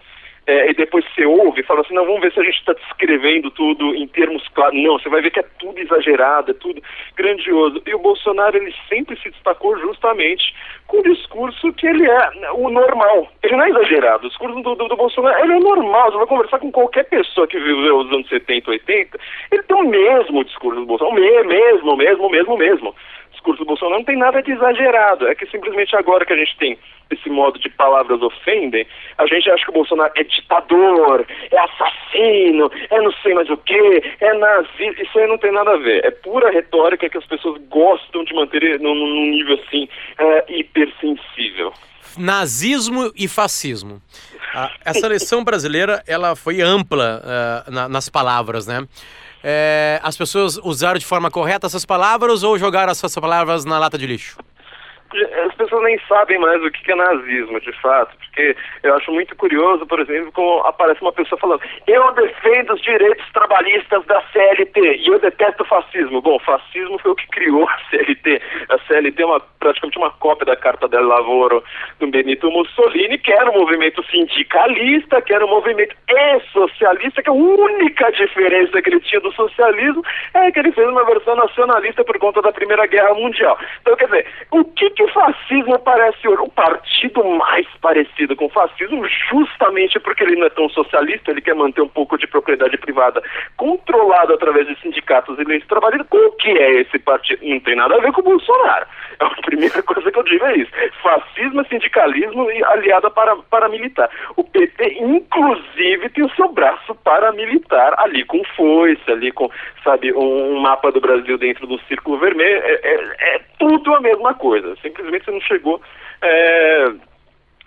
[0.48, 2.72] é, e depois você ouve e fala assim, não, vamos ver se a gente está
[2.72, 4.82] descrevendo tudo em termos claros.
[4.82, 6.82] Não, você vai ver que é tudo exagerado, é tudo
[7.14, 7.82] grandioso.
[7.86, 10.54] E o Bolsonaro, ele sempre se destacou justamente
[10.86, 13.28] com o discurso que ele é o normal.
[13.42, 14.26] Ele não é exagerado.
[14.26, 16.10] O discurso do, do, do Bolsonaro, ele é normal.
[16.10, 19.18] Você vai conversar com qualquer pessoa que viveu os anos 70, 80,
[19.52, 22.94] ele tem o mesmo discurso do Bolsonaro, mesmo, mesmo, mesmo, mesmo
[23.38, 25.26] discurso do Bolsonaro não tem nada de exagerado.
[25.28, 26.78] É que simplesmente agora que a gente tem
[27.10, 32.70] esse modo de palavras ofendem, a gente acha que o Bolsonaro é ditador, é assassino,
[32.90, 35.02] é não sei mais o que, é nazista.
[35.02, 36.04] Isso aí não tem nada a ver.
[36.04, 41.72] É pura retórica que as pessoas gostam de manter num, num nível assim é, hipersensível.
[42.18, 44.02] Nazismo e fascismo.
[44.54, 48.86] Ah, essa eleição brasileira ela foi ampla uh, na, nas palavras, né?
[49.42, 53.96] É, as pessoas usaram de forma correta essas palavras ou jogaram essas palavras na lata
[53.96, 54.36] de lixo?
[55.78, 59.34] As pessoas nem sabem mais o que é nazismo, de fato, porque eu acho muito
[59.36, 64.96] curioso, por exemplo, como aparece uma pessoa falando eu defendo os direitos trabalhistas da CLT
[64.96, 66.20] e eu detesto o fascismo.
[66.20, 68.42] Bom, o fascismo foi o que criou a CLT.
[68.70, 71.62] A CLT é uma, praticamente uma cópia da Carta del Lavoro
[71.98, 77.32] do Benito Mussolini, que era um movimento sindicalista, que era um movimento e-socialista, que a
[77.32, 80.02] única diferença que ele tinha do socialismo
[80.34, 83.58] é que ele fez uma versão nacionalista por conta da Primeira Guerra Mundial.
[83.80, 86.40] Então, quer dizer, o que, que o fascismo parece hoje?
[86.40, 91.40] O partido mais parecido com o fascismo, justamente porque ele não é tão socialista, ele
[91.40, 93.20] quer manter um pouco de propriedade privada
[93.56, 96.06] controlado através de sindicatos e leis trabalhistas.
[96.10, 97.44] O que é esse partido?
[97.44, 98.86] Não tem nada a ver com o Bolsonaro.
[99.20, 100.70] É a primeira coisa que eu digo é isso.
[101.02, 104.08] Fascismo, sindicalismo e aliada para paramilitar.
[104.36, 109.50] O PT, inclusive, tem o seu braço paramilitar ali com foice, ali com,
[109.82, 112.62] sabe, um mapa do Brasil dentro do círculo vermelho.
[112.62, 114.76] É, é, é tudo a mesma coisa.
[114.82, 115.57] Simplesmente você não chegou.
[116.20, 116.92] É,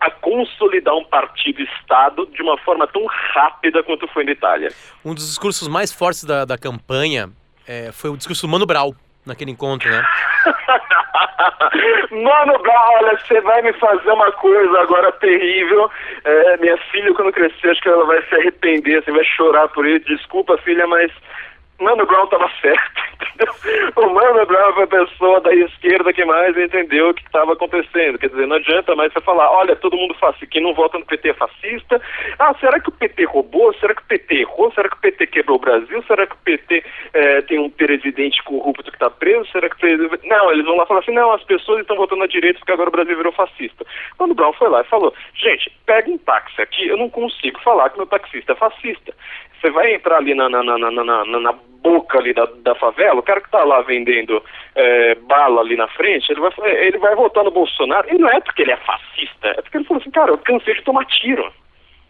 [0.01, 4.69] a consolidar um partido-Estado de uma forma tão rápida quanto foi na Itália.
[5.05, 7.29] Um dos discursos mais fortes da, da campanha
[7.67, 10.03] é, foi o discurso do Mano Brau, naquele encontro, né?
[12.11, 15.89] Mano Brau, olha, você vai me fazer uma coisa agora terrível.
[16.23, 19.87] É, minha filha, quando crescer, acho que ela vai se arrepender, você vai chorar por
[19.87, 20.05] isso.
[20.05, 21.11] Desculpa, filha, mas
[21.81, 23.01] Mano Brown estava certo,
[23.33, 23.53] entendeu?
[23.95, 28.19] O Mano Brown foi a pessoa da esquerda que mais entendeu o que estava acontecendo.
[28.19, 31.05] Quer dizer, não adianta mais você falar, olha, todo mundo faz quem não vota no
[31.05, 32.01] PT é fascista.
[32.37, 33.73] Ah, será que o PT roubou?
[33.75, 34.71] Será que o PT errou?
[34.73, 36.03] Será que o PT quebrou o Brasil?
[36.03, 39.49] Será que o PT é, tem um presidente corrupto que está preso?
[39.51, 42.27] Será que o Não, eles vão lá falar assim, não, as pessoas estão votando à
[42.27, 43.85] direita porque agora o Brasil virou fascista.
[44.19, 47.89] Mano Brown foi lá e falou, gente, pega um táxi aqui, eu não consigo falar
[47.89, 49.13] que meu taxista é fascista.
[49.61, 53.23] Você vai entrar ali na, na, na, na, na, boca ali da, da favela, o
[53.23, 54.43] cara que está lá vendendo
[54.75, 58.39] é, bala ali na frente, ele vai, ele vai votar no Bolsonaro, e não é
[58.39, 61.51] porque ele é fascista, é porque ele falou assim, cara, eu cansei de tomar tiro.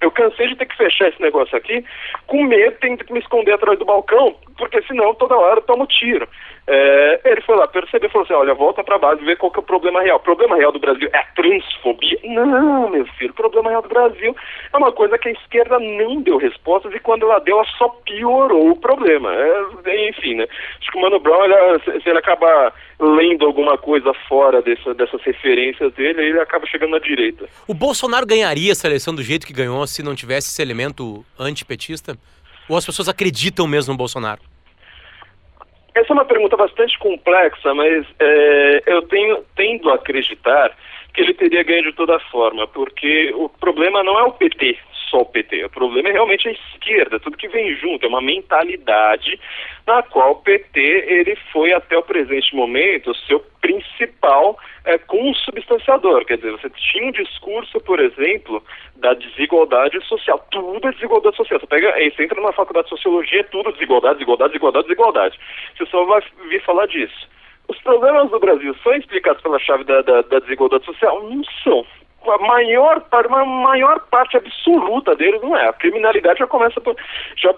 [0.01, 1.85] Eu cansei de ter que fechar esse negócio aqui,
[2.25, 5.85] com medo, tenho que me esconder atrás do balcão, porque senão toda hora eu tomo
[5.85, 6.27] tiro.
[6.67, 9.59] É, ele foi lá perceber falou assim: olha, volta para base e vê qual que
[9.59, 10.17] é o problema real.
[10.17, 12.19] O problema real do Brasil é a transfobia?
[12.23, 14.35] Não, meu filho, o problema real do Brasil
[14.71, 17.89] é uma coisa que a esquerda não deu respostas e quando ela deu, ela só
[18.05, 19.33] piorou o problema.
[19.33, 20.47] É, enfim, né?
[20.79, 25.21] Acho que o Mano Brown, ele, se ele acabar lendo alguma coisa fora dessa, dessas
[25.23, 27.45] referências dele, ele acaba chegando na direita.
[27.67, 32.15] O Bolsonaro ganharia a seleção do jeito que ganhou se não tivesse esse elemento antipetista?
[32.69, 34.50] Ou as pessoas acreditam mesmo no Bolsonaro?
[35.93, 40.71] Essa é uma pergunta bastante complexa, mas é, eu tenho, tendo a acreditar
[41.13, 44.77] que ele teria ganho de toda forma, porque o problema não é o PT,
[45.11, 48.21] só o PT, o problema é realmente a esquerda, tudo que vem junto, é uma
[48.21, 49.37] mentalidade
[49.85, 56.25] na qual o PT ele foi até o presente momento o seu principal é, consubstanciador,
[56.25, 58.63] quer dizer, você tinha um discurso, por exemplo,
[58.95, 60.43] da desigualdade social.
[60.49, 61.59] Tudo é desigualdade social.
[61.59, 65.39] Você pega, você entra numa faculdade de sociologia, é tudo desigualdade, desigualdade, desigualdade, desigualdade.
[65.77, 67.29] Você só vai vir falar disso.
[67.67, 71.21] Os problemas do Brasil são explicados pela chave da, da, da desigualdade social?
[71.23, 71.85] Não são
[72.29, 75.69] a maior, uma maior parte absoluta deles não é.
[75.69, 76.95] A criminalidade já começa por,
[77.35, 77.53] já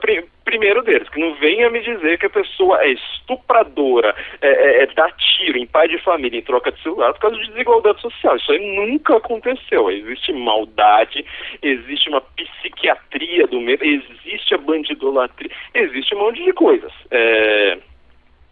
[0.46, 4.88] primeiro deles, que não venha me dizer que a pessoa é estupradora, é, é, é
[4.88, 8.36] dá tiro em pai de família em troca de celular por causa de desigualdade social.
[8.36, 9.90] Isso aí nunca aconteceu.
[9.90, 11.26] Existe maldade,
[11.62, 16.92] existe uma psiquiatria do medo, existe a bandidolatria, existe um monte de coisas.
[17.12, 17.78] É...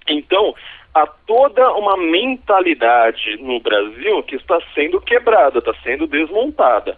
[0.08, 0.56] Então,
[0.94, 6.98] há toda uma mentalidade no Brasil que está sendo quebrada, está sendo desmontada.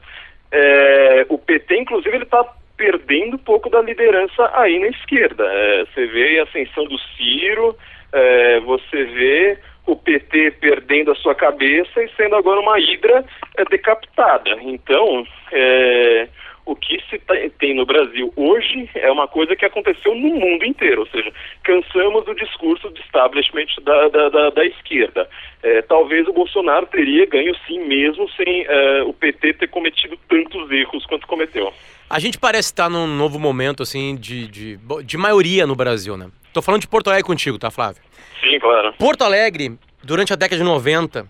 [0.52, 2.44] É, o PT, inclusive, ele está
[2.76, 5.44] perdendo um pouco da liderança aí na esquerda.
[5.46, 7.76] É, você vê a ascensão do Ciro,
[8.12, 13.24] é, você vê o PT perdendo a sua cabeça e sendo agora uma hidra
[13.58, 14.52] é, decapitada.
[14.62, 16.28] Então, é,
[16.66, 17.22] o que se
[17.60, 21.32] tem no Brasil hoje é uma coisa que aconteceu no mundo inteiro, ou seja,
[21.64, 25.28] cansamos do discurso de establishment da, da, da, da esquerda.
[25.62, 30.72] É, talvez o Bolsonaro teria ganho sim, mesmo sem é, o PT ter cometido tantos
[30.72, 31.74] erros quanto cometeu.
[32.10, 36.30] A gente parece estar num novo momento assim de, de, de maioria no Brasil, né?
[36.54, 38.02] Tô falando de Porto Alegre contigo, tá, Flávio?
[38.40, 38.94] Sim, claro.
[38.94, 41.26] Porto Alegre, durante a década de 90,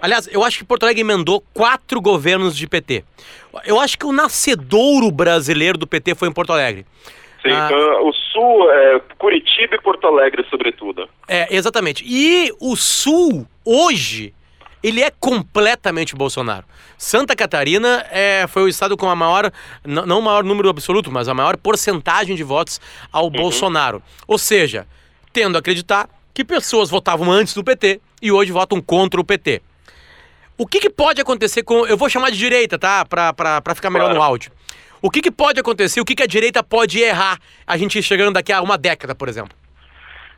[0.00, 3.04] Aliás, eu acho que Porto Alegre emendou quatro governos de PT.
[3.64, 6.86] Eu acho que o nascedouro brasileiro do PT foi em Porto Alegre.
[7.42, 11.08] Sim, ah, então, o Sul, é, Curitiba e Porto Alegre, sobretudo.
[11.26, 12.04] É, exatamente.
[12.06, 14.34] E o Sul, hoje,
[14.82, 16.64] ele é completamente Bolsonaro.
[16.96, 19.52] Santa Catarina é, foi o estado com a maior,
[19.84, 22.80] não o maior número absoluto, mas a maior porcentagem de votos
[23.12, 23.30] ao uhum.
[23.30, 24.02] Bolsonaro.
[24.26, 24.86] Ou seja,
[25.32, 29.62] tendo a acreditar que pessoas votavam antes do PT e hoje votam contra o PT.
[30.58, 31.86] O que, que, pode acontecer com.
[31.86, 33.04] Eu vou chamar de direita, tá?
[33.04, 34.18] Pra, pra, pra ficar melhor claro.
[34.18, 34.50] no áudio.
[35.00, 36.00] O que, que pode acontecer?
[36.00, 39.28] O que, que a direita pode errar a gente chegando daqui a uma década, por
[39.28, 39.56] exemplo?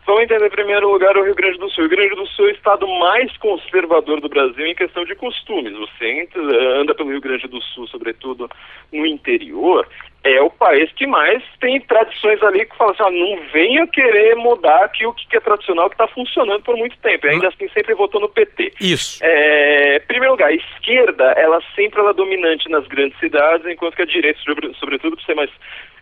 [0.06, 1.84] Vamos entender em primeiro lugar o Rio Grande do Sul.
[1.84, 5.14] O Rio Grande do Sul é o estado mais conservador do Brasil em questão de
[5.14, 5.72] costumes.
[5.72, 6.42] Você entra,
[6.80, 8.50] anda pelo Rio Grande do Sul, sobretudo
[8.92, 9.88] no interior,
[10.22, 14.36] é o país que mais tem tradições ali que fala assim, ah, não venha querer
[14.36, 17.26] mudar aqui o que é tradicional, que está funcionando por muito tempo.
[17.26, 18.74] E ainda assim sempre votou no PT.
[18.80, 19.18] Isso.
[19.24, 23.96] É, em primeiro lugar, a esquerda, ela sempre ela é dominante nas grandes cidades, enquanto
[23.96, 24.38] que a direita,
[24.78, 25.50] sobretudo por ser mais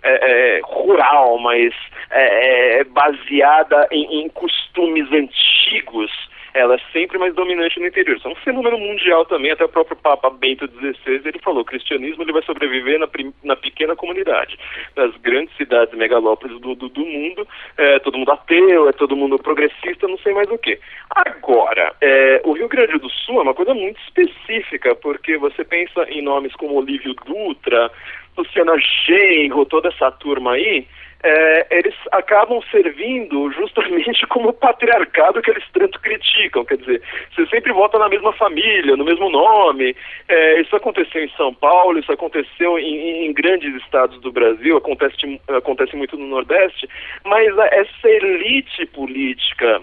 [0.03, 1.73] é, é, rural, mais
[2.11, 6.11] é, é, baseada em, em costumes antigos,
[6.55, 8.17] ela é sempre mais dominante no interior.
[8.17, 11.65] Isso é um fenômeno mundial também, até o próprio Papa Bento XVI, ele falou, o
[11.65, 13.09] cristianismo ele vai sobreviver na,
[13.45, 14.59] na pequena comunidade.
[14.97, 19.39] Nas grandes cidades megalópolis do, do, do mundo, é todo mundo ateu, é todo mundo
[19.39, 20.79] progressista, não sei mais o que.
[21.11, 26.05] Agora, é, o Rio Grande do Sul é uma coisa muito específica, porque você pensa
[26.09, 27.91] em nomes como Olívio Dutra,
[28.37, 30.87] Luciana Genro, toda essa turma aí,
[31.23, 36.65] é, eles acabam servindo justamente como o patriarcado que eles tanto criticam.
[36.65, 37.03] Quer dizer,
[37.35, 39.97] você sempre vota na mesma família, no mesmo nome.
[40.29, 45.41] É, isso aconteceu em São Paulo, isso aconteceu em, em, grandes estados do Brasil, acontece,
[45.49, 46.89] acontece muito no Nordeste,
[47.25, 49.83] mas essa elite política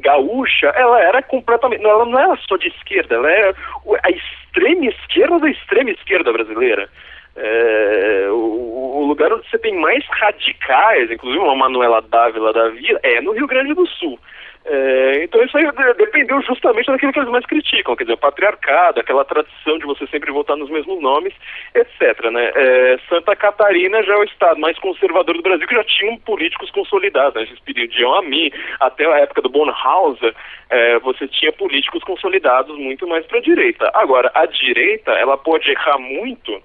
[0.00, 3.54] gaúcha, ela era completamente, ela não era só de esquerda, ela era
[4.02, 6.88] a extrema esquerda da extrema esquerda brasileira.
[7.34, 13.00] É, o, o, lugar onde você tem mais radicais, inclusive uma Manuela Dávila da vida,
[13.02, 14.18] é no Rio Grande do Sul.
[14.64, 15.66] É, então isso aí
[15.96, 20.06] dependeu justamente daquilo que eles mais criticam, quer dizer, o patriarcado, aquela tradição de você
[20.06, 21.34] sempre votar nos mesmos nomes,
[21.74, 22.30] etc.
[22.30, 22.52] Né?
[22.54, 26.70] É, Santa Catarina já é o estado mais conservador do Brasil, que já tinham políticos
[26.70, 27.56] consolidados, né?
[27.64, 30.34] período de Ami, até a época do Bonhauser,
[30.70, 33.90] é, você tinha políticos consolidados muito mais para a direita.
[33.94, 36.62] Agora, a direita, ela pode errar muito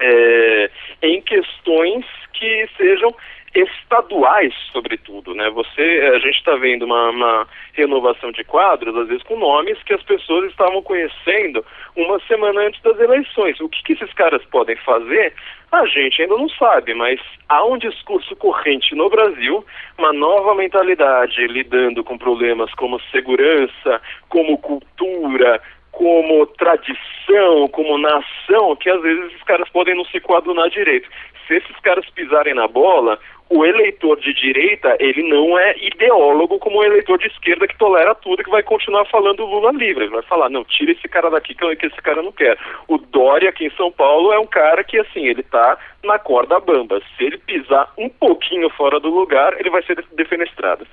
[0.00, 0.70] é,
[1.02, 3.14] em questões que sejam
[3.54, 5.50] estaduais, sobretudo, né?
[5.50, 5.82] Você,
[6.14, 10.02] a gente está vendo uma, uma, renovação de quadros, às vezes com nomes que as
[10.02, 11.64] pessoas estavam conhecendo
[11.96, 13.60] uma semana antes das eleições.
[13.60, 15.34] O que, que esses caras podem fazer?
[15.72, 19.64] A gente ainda não sabe, mas há um discurso corrente no Brasil,
[19.98, 25.60] uma nova mentalidade lidando com problemas como segurança, como cultura,
[26.00, 31.06] como tradição, como nação, que às vezes esses caras podem não se coadunar direito.
[31.46, 33.18] Se esses caras pisarem na bola,
[33.50, 38.14] o eleitor de direita, ele não é ideólogo como o eleitor de esquerda que tolera
[38.14, 40.04] tudo e que vai continuar falando Lula livre.
[40.04, 42.56] Ele vai falar, não, tira esse cara daqui que, esse cara não quer.
[42.88, 46.58] O Dória aqui em São Paulo é um cara que, assim, ele tá na corda
[46.60, 47.02] bamba.
[47.18, 50.86] Se ele pisar um pouquinho fora do lugar, ele vai ser defenestrado.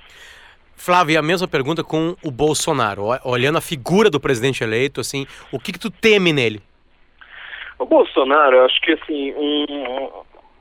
[0.78, 3.08] Flávio, a mesma pergunta com o Bolsonaro.
[3.24, 6.62] Olhando a figura do presidente eleito, assim, o que, que tu teme nele?
[7.78, 10.08] O Bolsonaro, eu acho que assim, um,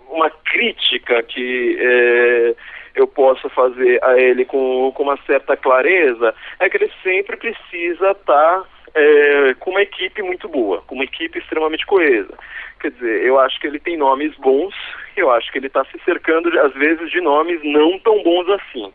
[0.10, 2.56] uma crítica que é,
[2.96, 8.12] eu posso fazer a ele com, com uma certa clareza é que ele sempre precisa
[8.12, 12.34] estar tá, é, com uma equipe muito boa, com uma equipe extremamente coesa.
[12.80, 14.74] Quer dizer, eu acho que ele tem nomes bons,
[15.16, 18.94] eu acho que ele está se cercando, às vezes, de nomes não tão bons assim.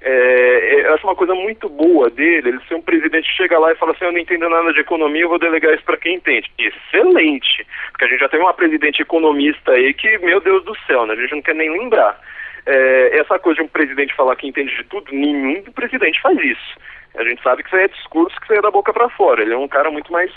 [0.00, 3.72] É, eu acho uma coisa muito boa dele, ele ser um presidente que chega lá
[3.72, 6.14] e fala assim, eu não entendo nada de economia, eu vou delegar isso para quem
[6.14, 6.50] entende.
[6.56, 7.66] Excelente!
[7.90, 11.14] Porque a gente já tem uma presidente economista aí que, meu Deus do céu, né?
[11.14, 12.20] a gente não quer nem lembrar.
[12.64, 16.78] É, essa coisa de um presidente falar que entende de tudo, nenhum presidente faz isso.
[17.16, 19.42] A gente sabe que isso é discurso que sai da boca para fora.
[19.42, 20.30] Ele é um cara muito mais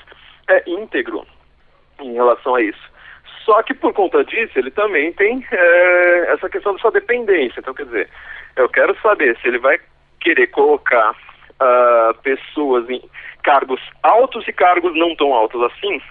[0.47, 1.25] é, íntegro
[2.01, 2.91] em relação a isso.
[3.45, 7.59] Só que por conta disso, ele também tem é, essa questão da sua dependência.
[7.59, 8.09] Então, quer dizer,
[8.55, 9.79] eu quero saber se ele vai
[10.19, 13.01] querer colocar uh, pessoas em
[13.43, 16.01] cargos altos e cargos não tão altos assim,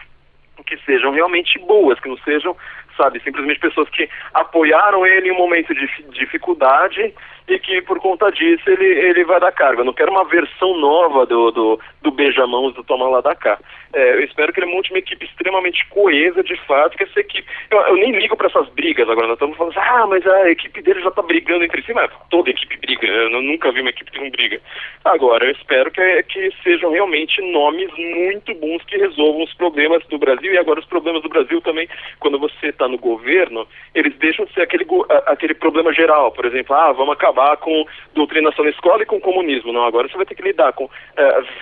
[0.67, 2.57] que sejam realmente boas, que não sejam,
[2.97, 7.15] sabe, simplesmente pessoas que apoiaram ele em um momento de dificuldade
[7.51, 9.81] e que por conta disso ele, ele vai dar carga.
[9.81, 13.59] Eu não quero uma versão nova do, do, do beijamãos do Toma lá da cá.
[13.93, 17.45] É, eu espero que ele monte uma equipe extremamente coesa de fato, que essa equipe.
[17.69, 20.51] Eu, eu nem ligo para essas brigas agora, nós estamos falando assim, ah, mas a
[20.51, 23.91] equipe dele já está brigando entre si, mas toda equipe briga, eu nunca vi uma
[23.91, 24.61] equipe que não briga.
[25.05, 30.19] Agora, eu espero que, que sejam realmente nomes muito bons que resolvam os problemas do
[30.19, 31.89] Brasil e agora os problemas do Brasil também,
[32.21, 34.87] quando você está no governo, eles deixam de ser aquele,
[35.27, 39.73] aquele problema geral, por exemplo, ah, vamos acabar com doutrinação na escola e com comunismo.
[39.73, 40.91] Não, agora você vai ter que lidar com uh,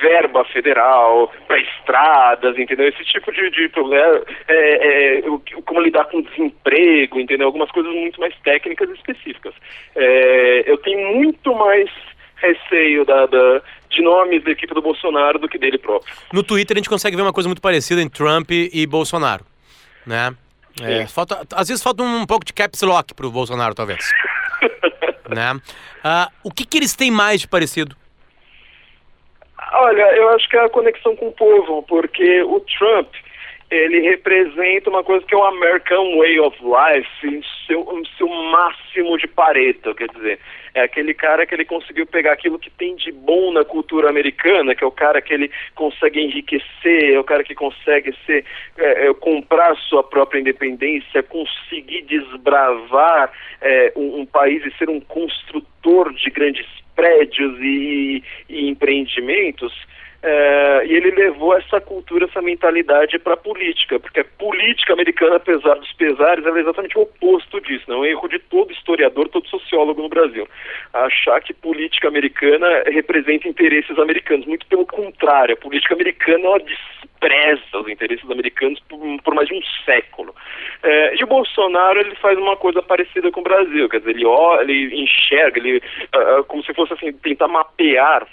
[0.00, 2.88] verba federal para estradas, entendeu?
[2.88, 5.22] Esse tipo de, de problema, é, é,
[5.64, 7.46] como lidar com desemprego, entendeu?
[7.46, 9.54] Algumas coisas muito mais técnicas e específicas.
[9.96, 11.90] É, eu tenho muito mais
[12.36, 16.14] receio da, da, de nomes da equipe do Bolsonaro do que dele próprio.
[16.32, 19.44] No Twitter a gente consegue ver uma coisa muito parecida entre Trump e Bolsonaro,
[20.06, 20.34] né?
[20.80, 24.12] É, falta, às vezes falta um pouco de caps lock pro Bolsonaro, talvez.
[25.28, 25.52] né?
[25.54, 27.96] Uh, o que, que eles têm mais de parecido?
[29.72, 33.12] Olha, eu acho que é a conexão com o povo, porque o Trump,
[33.70, 38.28] ele representa uma coisa que é o American Way of Life em seu, em seu
[38.28, 40.38] máximo de pareto, quer dizer,
[40.74, 44.74] é aquele cara que ele conseguiu pegar aquilo que tem de bom na cultura americana,
[44.74, 48.44] que é o cara que ele consegue enriquecer, é o cara que consegue ser,
[48.78, 55.00] é, é, comprar sua própria independência, conseguir desbravar é, um, um país e ser um
[55.00, 56.66] construtor de grandes
[56.96, 59.72] prédios e, e empreendimentos,
[60.20, 65.36] é, e ele levou essa cultura, essa mentalidade para a política, porque a política americana,
[65.36, 67.84] apesar dos pesares, ela é exatamente o oposto disso.
[67.86, 70.48] Não é um erro de todo historiador, todo sociólogo no Brasil.
[70.92, 74.46] Achar que política americana representa interesses americanos.
[74.46, 79.54] Muito pelo contrário, a política americana ela despreza os interesses americanos por, por mais de
[79.54, 80.34] um século.
[80.82, 84.26] É, e o Bolsonaro ele faz uma coisa parecida com o Brasil, quer dizer, ele,
[84.26, 88.26] olha, ele enxerga, ele, uh, como se fosse assim, tentar mapear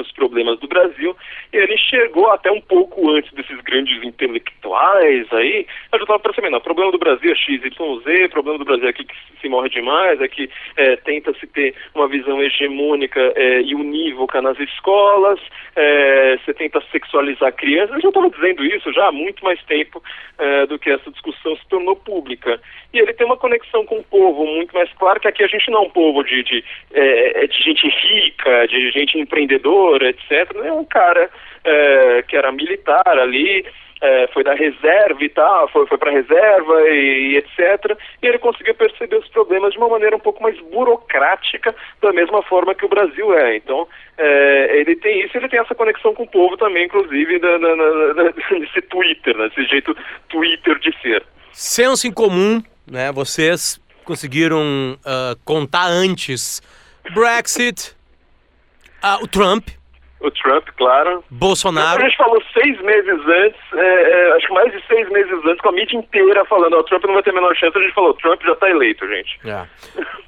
[0.00, 1.16] os problemas do Brasil,
[1.52, 6.56] e ele chegou até um pouco antes desses grandes intelectuais aí, eu já estava percebendo,
[6.56, 9.06] o problema do Brasil é XYZ, o problema do Brasil é que
[9.40, 14.58] se morre demais, é que é, tenta-se ter uma visão hegemônica é, e unívoca nas
[14.58, 15.40] escolas,
[15.76, 20.02] é, você tenta sexualizar crianças, eu já estava dizendo isso já há muito mais tempo
[20.38, 22.60] é, do que essa discussão se tornou pública.
[22.92, 25.70] E ele tem uma conexão com o povo muito mais clara, que aqui a gente
[25.70, 30.50] não é um povo de, de, é, de gente rica, de gente empreendedora, etc.
[30.64, 31.30] É um cara
[31.64, 33.64] é, que era militar ali,
[34.00, 37.96] é, foi da reserva e tal, foi, foi para reserva e, e, etc.
[38.22, 42.42] E ele conseguiu perceber os problemas de uma maneira um pouco mais burocrática, da mesma
[42.42, 43.56] forma que o Brasil é.
[43.56, 47.58] Então, é, ele tem isso, ele tem essa conexão com o povo também, inclusive, na,
[47.58, 48.22] na, na,
[48.58, 49.96] nesse Twitter, nesse né, jeito
[50.28, 51.22] Twitter de ser.
[51.52, 53.10] Senso em comum, né?
[53.12, 56.60] Vocês conseguiram uh, contar antes
[57.14, 57.96] Brexit,
[59.04, 59.68] ah, o Trump.
[60.20, 61.22] O Trump, claro.
[61.30, 62.02] Bolsonaro.
[62.02, 65.60] A gente falou seis meses antes, é, é, acho que mais de seis meses antes,
[65.60, 67.94] com a mídia inteira falando, o Trump não vai ter a menor chance, a gente
[67.94, 69.38] falou, Trump já está eleito, gente.
[69.44, 69.66] É.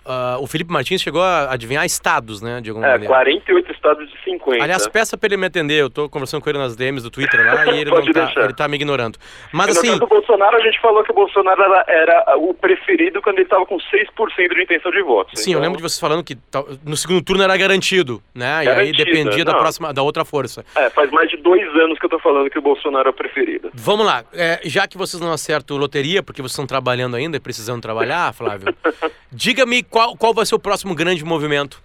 [0.07, 3.12] Uh, o Felipe Martins chegou a adivinhar estados, né, de alguma é, maneira.
[3.12, 4.62] 48 estados de 50.
[4.62, 7.44] Aliás, peça para ele me atender, eu tô conversando com ele nas DMs do Twitter
[7.44, 9.18] lá e ele, não tá, ele tá me ignorando.
[9.53, 9.90] Mas assim...
[9.90, 13.36] No caso do Bolsonaro, a gente falou que o Bolsonaro era, era o preferido quando
[13.36, 15.30] ele estava com 6% de intenção de voto.
[15.34, 15.61] Sim, então...
[15.61, 16.36] eu lembro de você falando que
[16.84, 20.64] no segundo turno era garantido, né, e aí dependia da próxima da outra força.
[20.76, 23.14] É, faz mais de dois anos que eu tô falando que o Bolsonaro é o
[23.14, 23.36] preferido.
[23.74, 27.41] Vamos lá, é, já que vocês não acertam loteria, porque vocês estão trabalhando ainda e
[27.41, 28.74] precisando trabalhar, Flávio,
[29.30, 31.82] diga-me qual, qual vai ser o próximo grande movimento?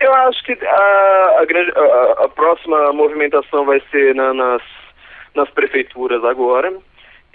[0.00, 4.62] Eu acho que a, a, grande, a, a próxima movimentação vai ser na, nas,
[5.34, 6.72] nas prefeituras agora.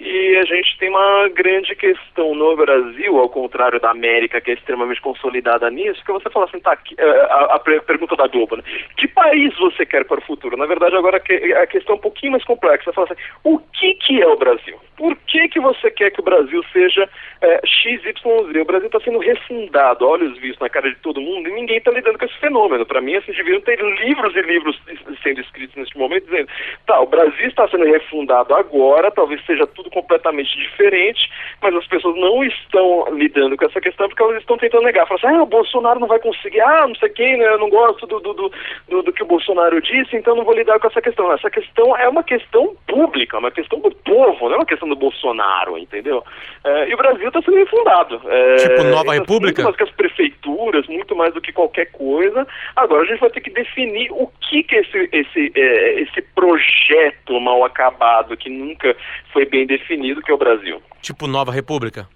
[0.00, 4.54] E a gente tem uma grande questão no Brasil, ao contrário da América, que é
[4.54, 8.62] extremamente consolidada nisso, que você fala assim, tá, é, a, a pergunta da Globo, né?
[8.96, 10.56] Que país você quer para o futuro?
[10.56, 12.84] Na verdade, agora a questão é um pouquinho mais complexa.
[12.84, 14.78] Você fala assim, o que, que é o Brasil?
[14.96, 17.08] Por que, que você quer que o Brasil seja
[17.40, 18.24] é, XYZ?
[18.24, 21.90] O Brasil está sendo refundado, olhos vistos na cara de todo mundo, e ninguém está
[21.90, 22.86] lidando com esse fenômeno.
[22.86, 24.80] Para mim, assim, deviam ter livros e livros
[25.22, 26.48] sendo escritos neste momento, dizendo,
[26.86, 31.30] tá, o Brasil está sendo refundado agora, talvez seja tudo completamente diferente,
[31.62, 35.06] mas as pessoas não estão lidando com essa questão porque elas estão tentando negar.
[35.06, 37.68] Falam assim, ah, o Bolsonaro não vai conseguir, ah, não sei quem, né, eu não
[37.68, 41.00] gosto do, do, do, do, que o Bolsonaro disse, então não vou lidar com essa
[41.00, 41.32] questão.
[41.32, 44.88] Essa questão é uma questão pública, é uma questão do povo, não é uma questão
[44.88, 46.24] do Bolsonaro, entendeu?
[46.64, 48.20] É, e o Brasil está sendo refundado.
[48.26, 49.62] É, tipo Nova República?
[49.62, 52.46] Muito mais que as prefeituras, muito mais do que qualquer coisa.
[52.76, 57.40] Agora a gente vai ter que definir o que que esse, esse, é, esse projeto
[57.40, 58.96] mal acabado, que nunca
[59.32, 60.82] foi bem definido, definido que é o Brasil.
[61.00, 62.08] Tipo Nova República?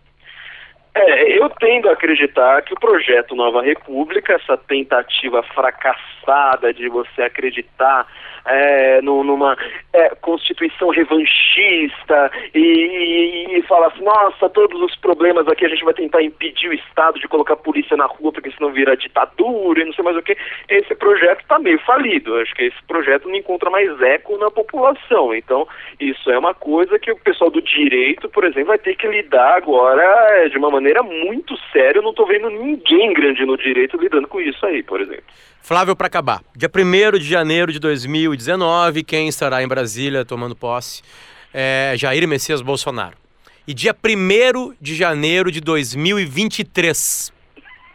[0.95, 7.23] É, eu tendo a acreditar que o projeto Nova República, essa tentativa fracassada de você
[7.23, 8.07] acreditar
[8.45, 9.57] é, numa
[9.93, 15.95] é, constituição revanchista e, e, falar assim, nossa, todos os problemas aqui a gente vai
[15.95, 19.85] tentar impedir o Estado de colocar a polícia na rua porque senão vira ditadura e
[19.85, 20.37] não sei mais o que,
[20.69, 22.37] esse projeto está meio falido.
[22.37, 25.35] Acho que esse projeto não encontra mais eco na população.
[25.35, 25.67] Então,
[26.01, 29.57] isso é uma coisa que o pessoal do direito, por exemplo, vai ter que lidar
[29.57, 31.99] agora é, de uma maneira muito séria.
[31.99, 35.25] Eu não estou vendo ninguém grande no direito lidando com isso aí, por exemplo.
[35.63, 41.03] Flávio, para acabar, dia 1 de janeiro de 2019, quem estará em Brasília tomando posse
[41.55, 43.17] é Jair Messias Bolsonaro.
[43.67, 47.33] E dia 1 de janeiro de 2023.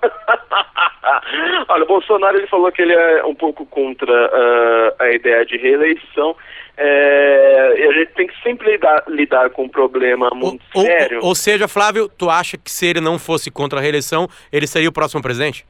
[1.67, 5.57] Olha, o Bolsonaro ele falou que ele é um pouco contra uh, a ideia de
[5.57, 6.37] reeleição.
[6.77, 11.19] É, e a gente tem que sempre lidar, lidar com um problema muito ou, sério.
[11.19, 14.67] Ou, ou seja, Flávio, tu acha que se ele não fosse contra a reeleição, ele
[14.67, 15.65] seria o próximo presidente?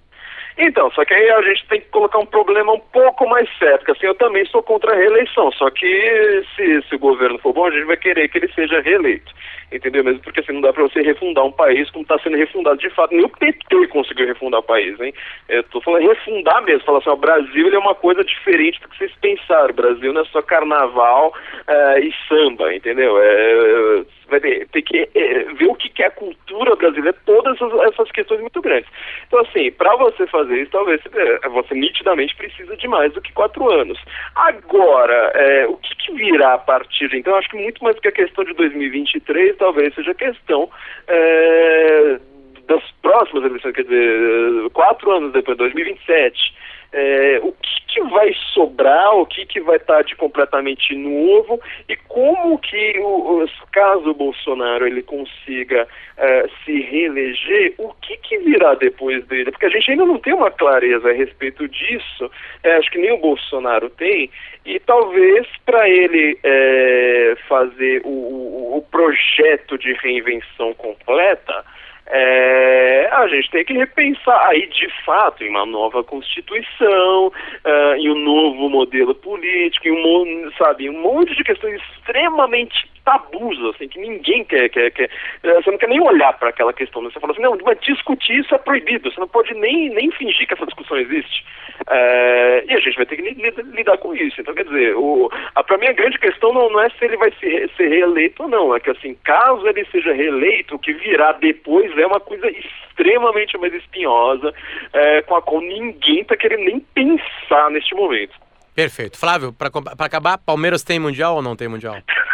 [0.58, 3.78] Então, só que aí a gente tem que colocar um problema um pouco mais sério,
[3.78, 7.53] porque assim, eu também sou contra a reeleição, só que se, se o governo for
[7.53, 9.32] bom, a gente vai querer que ele seja reeleito
[9.72, 10.03] entendeu?
[10.03, 12.89] Mesmo porque assim, não dá para você refundar um país como está sendo refundado de
[12.91, 13.14] fato.
[13.14, 15.14] Nem o PT conseguiu refundar o país, hein?
[15.49, 18.97] Eu tô falando refundar mesmo, falar assim, o Brasil é uma coisa diferente do que
[18.97, 19.70] vocês pensaram.
[19.70, 21.34] O Brasil não é só carnaval
[21.68, 23.18] uh, e samba, entendeu?
[23.22, 27.73] É, vai ter, ter que é, ver o que é a cultura brasileira, todas essas,
[27.93, 28.89] essas questões muito grandes.
[29.28, 33.34] Então, assim, para você fazer isso, talvez é, você nitidamente precisa de mais do que
[33.34, 33.99] quatro anos.
[34.36, 37.36] Agora, é, o que, que virá a partir de então?
[37.36, 40.69] Acho que muito mais que a questão de 2023, talvez seja a questão
[41.07, 42.19] é,
[42.67, 49.15] das próximas eleições, quer dizer, quatro anos depois, 2027 é, o que, que, vai sobrar,
[49.15, 54.88] o que, que vai estar de completamente novo e como que, o, caso o Bolsonaro
[54.88, 59.51] ele consiga é, se reeleger, o que, que virá depois dele?
[59.51, 62.31] Porque a gente ainda não tem uma clareza a respeito disso,
[62.63, 64.29] é, acho que nem o Bolsonaro tem,
[64.65, 71.65] e talvez para ele é, fazer o, o, o projeto de reinvenção completa,
[72.10, 78.10] é, a gente tem que repensar aí de fato em uma nova constituição, uh, em
[78.10, 83.99] um novo modelo político, em um, sabe, um monte de questões extremamente tabus, assim, que
[83.99, 85.10] ninguém quer, quer, quer
[85.43, 87.10] eh, você não quer nem olhar para aquela questão, né?
[87.10, 90.45] você fala assim, não, mas discutir isso é proibido, você não pode nem, nem fingir
[90.45, 91.45] que essa discussão existe.
[91.89, 94.41] É, e a gente vai ter que lidar, com isso.
[94.41, 97.16] Então, quer dizer, o, a, pra mim a grande questão não, não é se ele
[97.16, 100.91] vai ser, ser reeleito ou não, é que assim, caso ele seja reeleito, o que
[100.93, 104.53] virá depois é uma coisa extremamente mais espinhosa,
[104.93, 108.33] é, com a qual ninguém está querendo nem pensar neste momento.
[108.75, 109.17] Perfeito.
[109.17, 109.69] Flávio, para
[110.05, 111.97] acabar, Palmeiras tem Mundial ou não tem Mundial?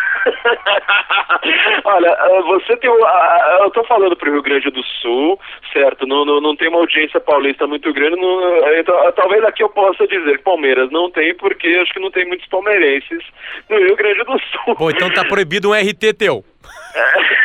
[1.85, 2.89] Olha, ah, você tem.
[2.89, 5.39] Ah, ah, eu tô falando pro Rio Grande do Sul,
[5.71, 6.07] certo?
[6.07, 8.15] Não, não, não tem uma audiência paulista muito grande.
[8.15, 12.11] Não, então, talvez aqui eu possa dizer que Palmeiras não tem, porque acho que não
[12.11, 13.23] tem muitos palmeirenses
[13.69, 14.91] no Rio Grande do Sul.
[14.91, 16.43] Então tá proibido um RT teu.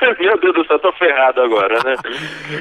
[0.20, 1.96] Meu Deus do céu, tô ferrado agora, né?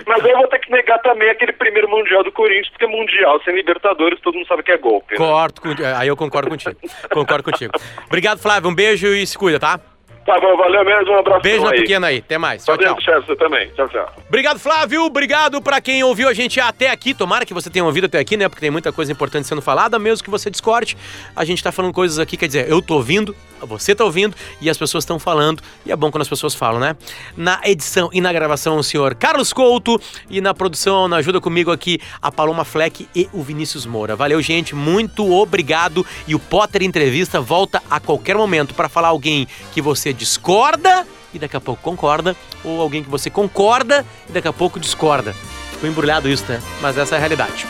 [0.06, 3.56] Mas eu vou ter que negar também aquele primeiro Mundial do Corinthians, porque Mundial sem
[3.56, 5.14] Libertadores todo mundo sabe que é golpe.
[5.14, 5.18] Né?
[5.18, 5.62] Corto,
[5.98, 6.76] aí eu concordo contigo.
[7.12, 7.74] concordo contigo.
[8.06, 8.70] Obrigado, Flávio.
[8.70, 9.80] Um beijo e se cuida, tá?
[10.26, 11.82] Tá bom, valeu mesmo, um abraço Beijo na aí.
[11.82, 12.66] pequena aí, até mais.
[12.66, 12.96] Tchau, tchau.
[12.98, 13.70] Tchau, você também.
[13.76, 14.12] Tchau, tchau.
[14.28, 15.04] Obrigado, Flávio.
[15.04, 17.14] Obrigado pra quem ouviu a gente até aqui.
[17.14, 18.50] Tomara que você tenha ouvido até aqui, né?
[18.50, 20.98] Porque tem muita coisa importante sendo falada, mesmo que você discorde.
[21.36, 24.68] A gente tá falando coisas aqui, quer dizer, eu tô ouvindo, você tá ouvindo e
[24.68, 25.62] as pessoas estão falando.
[25.86, 26.96] E é bom quando as pessoas falam, né?
[27.38, 30.02] Na edição e na gravação, o senhor Carlos Couto.
[30.28, 34.16] E na produção, na ajuda comigo aqui, a Paloma Fleck e o Vinícius Moura.
[34.16, 34.74] Valeu, gente.
[34.74, 36.04] Muito obrigado.
[36.28, 41.40] E o Potter Entrevista volta a qualquer momento para falar alguém que você discorda e
[41.40, 45.34] daqui a pouco concorda, ou alguém que você concorda e daqui a pouco discorda.
[45.74, 46.62] Ficou embrulhado isso, né?
[46.82, 47.68] Mas essa é a realidade.